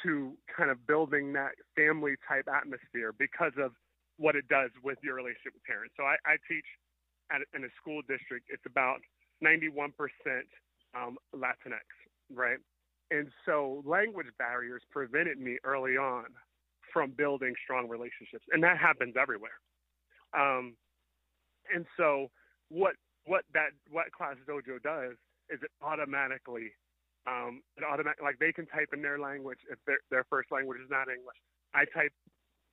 to 0.04 0.36
kind 0.54 0.70
of 0.70 0.86
building 0.86 1.32
that 1.32 1.56
family 1.74 2.14
type 2.28 2.44
atmosphere 2.44 3.16
because 3.18 3.56
of 3.56 3.72
what 4.18 4.36
it 4.36 4.46
does 4.48 4.70
with 4.84 4.98
your 5.02 5.16
relationship 5.16 5.56
with 5.56 5.64
parents. 5.64 5.94
So 5.96 6.04
I, 6.04 6.16
I 6.28 6.36
teach 6.46 6.68
at, 7.32 7.40
in 7.56 7.64
a 7.64 7.72
school 7.80 8.02
district. 8.04 8.46
It's 8.52 8.62
about 8.68 9.00
91% 9.42 9.88
um, 10.94 11.16
Latinx, 11.34 11.88
right? 12.32 12.58
And 13.10 13.28
so 13.46 13.82
language 13.86 14.28
barriers 14.38 14.82
prevented 14.90 15.38
me 15.38 15.56
early 15.64 15.96
on 15.96 16.26
from 16.92 17.12
building 17.16 17.54
strong 17.64 17.88
relationships, 17.88 18.44
and 18.52 18.62
that 18.64 18.78
happens 18.78 19.14
everywhere. 19.20 19.56
Um, 20.36 20.76
and 21.72 21.86
so 21.96 22.28
what 22.68 22.94
what 23.26 23.44
that 23.54 23.70
what 23.90 24.10
Class 24.12 24.36
Dojo 24.48 24.82
does 24.82 25.18
is 25.50 25.60
it 25.62 25.70
automatically 25.82 26.72
um, 27.26 27.62
it 27.76 27.82
automatic 27.82 28.22
like 28.22 28.38
they 28.38 28.52
can 28.52 28.66
type 28.66 28.90
in 28.92 29.02
their 29.02 29.18
language 29.18 29.58
if 29.70 29.78
their 29.86 29.98
their 30.10 30.24
first 30.30 30.50
language 30.50 30.78
is 30.82 30.90
not 30.90 31.10
English. 31.10 31.38
I 31.74 31.84
type 31.92 32.14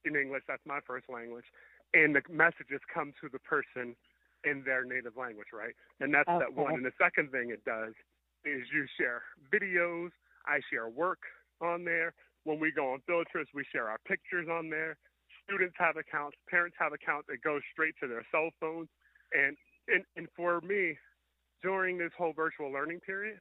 in 0.06 0.16
English, 0.16 0.44
that's 0.48 0.64
my 0.66 0.80
first 0.86 1.10
language, 1.10 1.46
and 1.94 2.16
the 2.16 2.22
messages 2.30 2.82
come 2.94 3.14
to 3.22 3.30
the 3.32 3.40
person 3.40 3.96
in 4.44 4.64
their 4.66 4.84
native 4.84 5.16
language, 5.16 5.48
right? 5.54 5.74
And 6.00 6.14
that's 6.14 6.28
that 6.28 6.54
one. 6.54 6.76
And 6.76 6.86
the 6.86 6.96
second 7.00 7.32
thing 7.32 7.50
it 7.50 7.64
does 7.64 7.94
is 8.46 8.68
you 8.74 8.86
share 9.00 9.24
videos. 9.52 10.12
I 10.46 10.60
share 10.70 10.90
work 10.90 11.20
on 11.62 11.86
there. 11.86 12.14
When 12.44 12.60
we 12.60 12.72
go 12.72 12.92
on 12.92 13.00
field 13.08 13.28
trips, 13.32 13.50
we 13.56 13.64
share 13.72 13.88
our 13.88 14.00
pictures 14.06 14.48
on 14.52 14.70
there. 14.70 14.98
Students 15.48 15.76
have 15.80 15.96
accounts, 15.96 16.36
parents 16.50 16.76
have 16.80 16.92
accounts 16.92 17.28
that 17.30 17.42
go 17.42 17.60
straight 17.72 17.96
to 18.02 18.08
their 18.08 18.26
cell 18.32 18.50
phones. 18.60 18.90
And 19.32 19.56
and, 19.88 20.04
and 20.16 20.28
for 20.36 20.62
me, 20.62 20.98
during 21.62 21.98
this 21.98 22.12
whole 22.18 22.34
virtual 22.34 22.72
learning 22.72 23.00
period, 23.02 23.40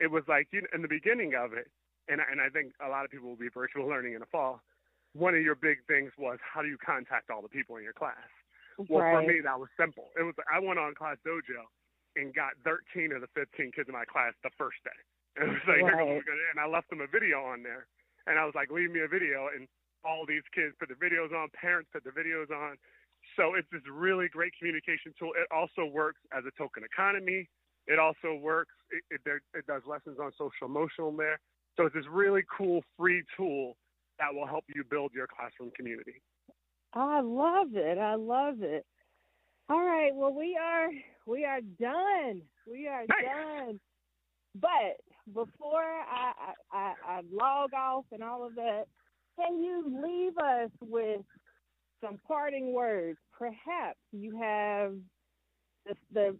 it 0.00 0.10
was 0.10 0.24
like 0.28 0.48
you 0.52 0.62
know, 0.62 0.68
in 0.74 0.82
the 0.82 0.88
beginning 0.88 1.34
of 1.34 1.52
it, 1.52 1.70
and 2.08 2.20
I- 2.20 2.28
and 2.30 2.40
I 2.40 2.48
think 2.48 2.72
a 2.84 2.88
lot 2.88 3.04
of 3.04 3.10
people 3.10 3.28
will 3.28 3.36
be 3.40 3.48
virtual 3.48 3.86
learning 3.92 4.14
in 4.14 4.20
the 4.20 4.26
fall. 4.30 4.60
One 5.14 5.34
of 5.34 5.42
your 5.42 5.54
big 5.54 5.78
things 5.86 6.10
was 6.18 6.38
how 6.42 6.62
do 6.62 6.68
you 6.68 6.78
contact 6.84 7.30
all 7.30 7.40
the 7.42 7.48
people 7.48 7.76
in 7.76 7.84
your 7.84 7.92
class? 7.94 8.18
Well, 8.90 9.06
for 9.06 9.22
me, 9.22 9.38
that 9.46 9.54
was 9.60 9.68
simple. 9.78 10.10
It 10.18 10.24
was 10.24 10.34
I 10.50 10.58
went 10.58 10.80
on 10.82 10.94
Class 10.98 11.16
Dojo 11.24 11.62
and 12.16 12.34
got 12.34 12.58
13 12.66 13.12
of 13.14 13.20
the 13.22 13.30
15 13.38 13.70
kids 13.70 13.86
in 13.88 13.94
my 13.94 14.04
class 14.04 14.34
the 14.42 14.50
first 14.58 14.82
day. 14.82 14.98
And 15.38 15.46
it 15.50 15.54
was 15.54 15.66
like, 15.70 15.82
Right. 15.86 15.94
what 16.02 16.18
we're 16.18 16.26
gonna 16.26 16.42
do. 16.42 16.50
and 16.50 16.58
I 16.58 16.66
left 16.66 16.90
them 16.90 17.00
a 17.00 17.06
video 17.06 17.38
on 17.44 17.62
there, 17.62 17.86
and 18.26 18.38
I 18.38 18.44
was 18.44 18.54
like, 18.58 18.70
leave 18.74 18.90
me 18.90 19.00
a 19.06 19.08
video, 19.08 19.46
and 19.54 19.68
all 20.04 20.26
these 20.26 20.42
kids 20.52 20.74
put 20.78 20.90
the 20.90 20.98
videos 20.98 21.30
on, 21.32 21.48
parents 21.54 21.88
put 21.94 22.02
the 22.02 22.10
videos 22.10 22.50
on. 22.50 22.74
So 23.36 23.54
it's 23.54 23.68
this 23.72 23.82
really 23.90 24.28
great 24.28 24.52
communication 24.58 25.12
tool. 25.18 25.32
It 25.36 25.48
also 25.52 25.84
works 25.90 26.20
as 26.36 26.44
a 26.46 26.52
token 26.56 26.84
economy. 26.84 27.48
It 27.86 27.98
also 27.98 28.34
works. 28.40 28.72
It, 28.90 29.20
it, 29.26 29.42
it 29.54 29.66
does 29.66 29.82
lessons 29.86 30.18
on 30.20 30.30
social 30.38 30.66
emotional 30.66 31.12
there. 31.12 31.38
So 31.76 31.86
it's 31.86 31.94
this 31.94 32.04
really 32.10 32.42
cool 32.56 32.82
free 32.96 33.22
tool 33.36 33.76
that 34.18 34.32
will 34.32 34.46
help 34.46 34.64
you 34.74 34.84
build 34.88 35.12
your 35.12 35.26
classroom 35.26 35.72
community. 35.76 36.22
I 36.92 37.20
love 37.20 37.74
it. 37.74 37.98
I 37.98 38.14
love 38.14 38.62
it. 38.62 38.86
All 39.68 39.84
right. 39.84 40.14
Well, 40.14 40.32
we 40.32 40.56
are 40.60 40.88
we 41.26 41.44
are 41.44 41.60
done. 41.80 42.42
We 42.70 42.86
are 42.86 43.04
Nice. 43.08 43.24
done. 43.24 43.80
But 44.60 45.00
before 45.32 45.82
I, 45.82 46.32
I 46.72 46.76
I 46.76 46.94
I 47.06 47.20
log 47.32 47.74
off 47.74 48.04
and 48.12 48.22
all 48.22 48.46
of 48.46 48.54
that, 48.54 48.84
can 49.38 49.60
you 49.60 49.84
leave 50.04 50.38
us 50.38 50.70
with 50.80 51.22
some 52.00 52.18
parting 52.28 52.72
words? 52.72 53.18
Perhaps 53.38 53.98
you 54.12 54.38
have 54.40 54.94
the, 55.86 55.94
the 56.12 56.36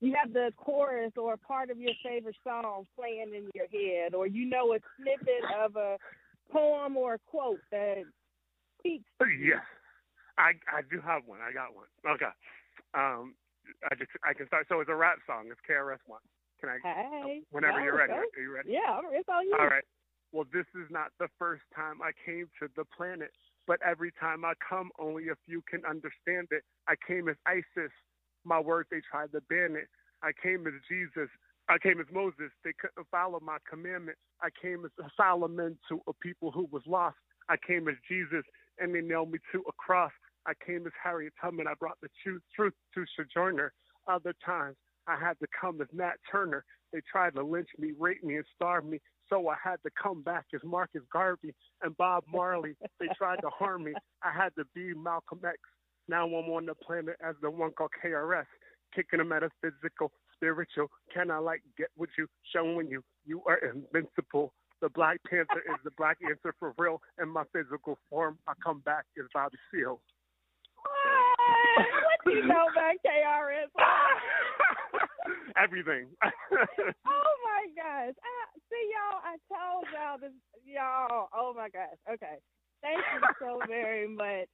you 0.00 0.14
have 0.20 0.32
the 0.32 0.50
chorus 0.56 1.12
or 1.16 1.36
part 1.36 1.70
of 1.70 1.78
your 1.78 1.92
favorite 2.04 2.36
song 2.44 2.86
playing 2.96 3.32
in 3.34 3.48
your 3.54 3.66
head, 3.72 4.14
or 4.14 4.26
you 4.26 4.48
know 4.48 4.74
a 4.74 4.78
snippet 4.96 5.44
of 5.58 5.76
a 5.76 5.96
poem 6.52 6.96
or 6.96 7.14
a 7.14 7.18
quote 7.26 7.60
that 7.70 8.02
speaks 8.78 9.04
Yes, 9.20 9.62
I 10.38 10.52
I 10.68 10.82
do 10.90 11.00
have 11.00 11.22
one. 11.26 11.40
I 11.40 11.52
got 11.52 11.74
one. 11.74 11.86
Okay. 12.06 12.32
Um, 12.94 13.34
I 13.90 13.94
just 13.94 14.10
I 14.24 14.32
can 14.32 14.46
start. 14.46 14.66
So 14.68 14.80
it's 14.80 14.90
a 14.90 14.94
rap 14.94 15.18
song. 15.26 15.48
It's 15.50 15.60
KRS 15.68 16.00
One. 16.06 16.20
Can 16.60 16.70
I? 16.70 16.78
Hey. 16.82 17.42
Whenever 17.50 17.80
you're 17.80 17.96
ready. 17.96 18.12
Are 18.12 18.40
you 18.40 18.52
ready? 18.54 18.70
Yeah, 18.72 19.00
it's 19.12 19.28
on 19.28 19.44
you. 19.46 19.56
All 19.58 19.66
right. 19.66 19.84
Well, 20.32 20.46
this 20.52 20.66
is 20.74 20.88
not 20.90 21.12
the 21.18 21.28
first 21.38 21.62
time 21.74 22.02
I 22.02 22.10
came 22.24 22.48
to 22.60 22.68
the 22.76 22.84
planet, 22.96 23.30
but 23.66 23.80
every 23.84 24.12
time 24.18 24.44
I 24.44 24.52
come, 24.66 24.90
only 24.98 25.28
a 25.28 25.36
few 25.46 25.62
can 25.68 25.84
understand 25.84 26.48
it. 26.50 26.62
I 26.88 26.94
came 27.06 27.28
as 27.28 27.36
Isis. 27.46 27.92
My 28.44 28.60
word, 28.60 28.86
they 28.90 29.00
tried 29.10 29.32
to 29.32 29.40
ban 29.48 29.76
it. 29.76 29.88
I 30.22 30.30
came 30.40 30.66
as 30.66 30.74
Jesus. 30.88 31.28
I 31.68 31.78
came 31.78 32.00
as 32.00 32.06
Moses. 32.12 32.50
They 32.64 32.72
couldn't 32.78 33.06
follow 33.10 33.40
my 33.40 33.58
commandment. 33.68 34.18
I 34.40 34.48
came 34.62 34.84
as 34.84 34.90
Solomon 35.16 35.78
to 35.88 36.00
a 36.06 36.12
people 36.14 36.52
who 36.52 36.68
was 36.70 36.82
lost. 36.86 37.16
I 37.48 37.56
came 37.66 37.88
as 37.88 37.96
Jesus, 38.08 38.44
and 38.78 38.94
they 38.94 39.00
nailed 39.00 39.30
me 39.32 39.38
to 39.52 39.62
a 39.68 39.72
cross. 39.72 40.12
I 40.46 40.52
came 40.64 40.86
as 40.86 40.92
Harriet 41.02 41.32
Tubman. 41.40 41.66
I 41.66 41.74
brought 41.78 41.98
the 42.00 42.08
truth, 42.22 42.42
to 42.94 43.04
Sojourner. 43.16 43.72
Other 44.06 44.34
times, 44.44 44.76
I 45.08 45.16
had 45.16 45.38
to 45.40 45.46
come 45.60 45.80
as 45.80 45.88
Nat 45.92 46.14
Turner. 46.30 46.64
They 46.92 47.00
tried 47.10 47.34
to 47.34 47.42
lynch 47.42 47.68
me, 47.78 47.92
rape 47.98 48.22
me, 48.22 48.36
and 48.36 48.44
starve 48.54 48.84
me. 48.84 49.00
So 49.28 49.48
I 49.48 49.56
had 49.62 49.76
to 49.84 49.90
come 50.00 50.22
back 50.22 50.46
as 50.54 50.60
Marcus 50.64 51.02
Garvey 51.12 51.54
and 51.82 51.96
Bob 51.96 52.24
Marley. 52.32 52.76
They 53.00 53.08
tried 53.16 53.40
to 53.42 53.48
harm 53.48 53.84
me. 53.84 53.94
I 54.22 54.30
had 54.32 54.54
to 54.56 54.64
be 54.74 54.94
Malcolm 54.94 55.40
X. 55.44 55.58
Now 56.08 56.26
I'm 56.26 56.48
on 56.50 56.66
the 56.66 56.74
planet 56.74 57.16
as 57.24 57.34
the 57.42 57.50
one 57.50 57.72
called 57.72 57.90
KRS, 58.04 58.44
kicking 58.94 59.20
a 59.20 59.24
metaphysical, 59.24 60.12
spiritual. 60.34 60.88
Can 61.12 61.30
I 61.30 61.38
like 61.38 61.62
get 61.76 61.88
with 61.96 62.10
you, 62.16 62.28
showing 62.54 62.88
you 62.88 63.02
you 63.24 63.42
are 63.46 63.58
invincible. 63.58 64.52
The 64.80 64.90
Black 64.90 65.18
Panther 65.28 65.64
is 65.66 65.80
the 65.84 65.90
black 65.96 66.18
answer 66.22 66.54
for 66.60 66.74
real. 66.78 67.00
In 67.20 67.28
my 67.28 67.44
physical 67.52 67.98
form, 68.10 68.38
I 68.46 68.52
come 68.62 68.80
back 68.80 69.06
as 69.18 69.24
Bobby 69.32 69.56
Seale. 69.72 70.00
What? 70.76 71.86
what 72.04 72.18
do 72.24 72.30
you 72.38 72.46
know 72.46 72.66
about 72.70 72.94
KRS? 73.00 73.72
Everything. 75.56 76.06
oh 76.22 76.28
my 77.48 77.64
gosh! 77.74 78.14
I, 78.14 78.32
see 78.68 78.84
y'all. 78.92 79.20
I 79.24 79.34
told 79.48 79.86
y'all 79.90 80.18
this. 80.20 80.36
Y'all. 80.76 81.28
Oh 81.34 81.54
my 81.56 81.70
gosh. 81.70 81.96
Okay. 82.12 82.36
Thank 82.82 82.98
you 82.98 83.28
so 83.40 83.60
very 83.68 84.06
much 84.06 84.48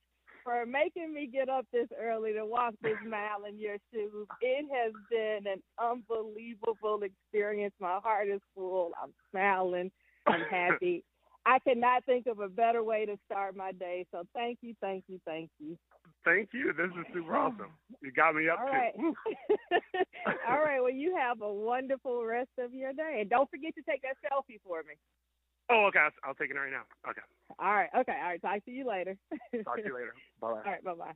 for 0.44 0.64
making 0.66 1.12
me 1.12 1.28
get 1.32 1.48
up 1.48 1.66
this 1.72 1.88
early 2.00 2.32
to 2.32 2.46
walk 2.46 2.74
this 2.80 2.96
mile 3.06 3.44
in 3.48 3.58
your 3.58 3.76
shoes. 3.92 4.26
It 4.40 4.66
has 4.72 4.92
been 5.10 5.52
an 5.52 5.62
unbelievable 5.80 7.00
experience. 7.02 7.74
My 7.80 7.98
heart 8.02 8.28
is 8.28 8.40
full. 8.54 8.92
I'm 9.02 9.10
smiling. 9.30 9.90
I'm 10.28 10.42
happy. 10.50 11.04
I 11.44 11.58
cannot 11.58 12.04
think 12.04 12.26
of 12.28 12.38
a 12.38 12.48
better 12.48 12.84
way 12.84 13.04
to 13.04 13.16
start 13.26 13.56
my 13.56 13.72
day. 13.72 14.06
So 14.12 14.22
thank 14.32 14.58
you, 14.62 14.74
thank 14.80 15.04
you, 15.08 15.20
thank 15.26 15.50
you. 15.58 15.76
Thank 16.24 16.50
you. 16.52 16.72
This 16.76 16.86
is 16.86 17.06
super 17.12 17.36
awesome. 17.36 17.72
You 18.00 18.12
got 18.12 18.36
me 18.36 18.48
up 18.48 18.60
All 18.60 18.66
right. 18.66 18.92
All 20.48 20.62
right. 20.62 20.80
Well, 20.80 20.92
you 20.92 21.16
have 21.16 21.42
a 21.42 21.52
wonderful 21.52 22.24
rest 22.24 22.50
of 22.60 22.72
your 22.72 22.92
day. 22.92 23.18
And 23.20 23.28
don't 23.28 23.50
forget 23.50 23.74
to 23.74 23.82
take 23.82 24.02
that 24.02 24.14
selfie 24.22 24.60
for 24.64 24.82
me. 24.86 24.94
Oh, 25.70 25.86
okay. 25.88 25.98
I'll, 26.00 26.10
I'll 26.24 26.34
take 26.34 26.50
it 26.50 26.54
right 26.54 26.70
now. 26.70 26.84
Okay. 27.08 27.20
All 27.58 27.72
right. 27.72 27.90
Okay. 27.96 28.12
All 28.12 28.28
right. 28.28 28.42
Talk 28.42 28.64
to 28.64 28.70
you 28.70 28.86
later. 28.86 29.16
Talk 29.64 29.76
to 29.76 29.82
you 29.82 29.94
later. 29.94 30.14
Bye. 30.40 30.48
All 30.48 30.62
right. 30.64 30.84
Bye 30.84 30.94
bye. 30.94 31.12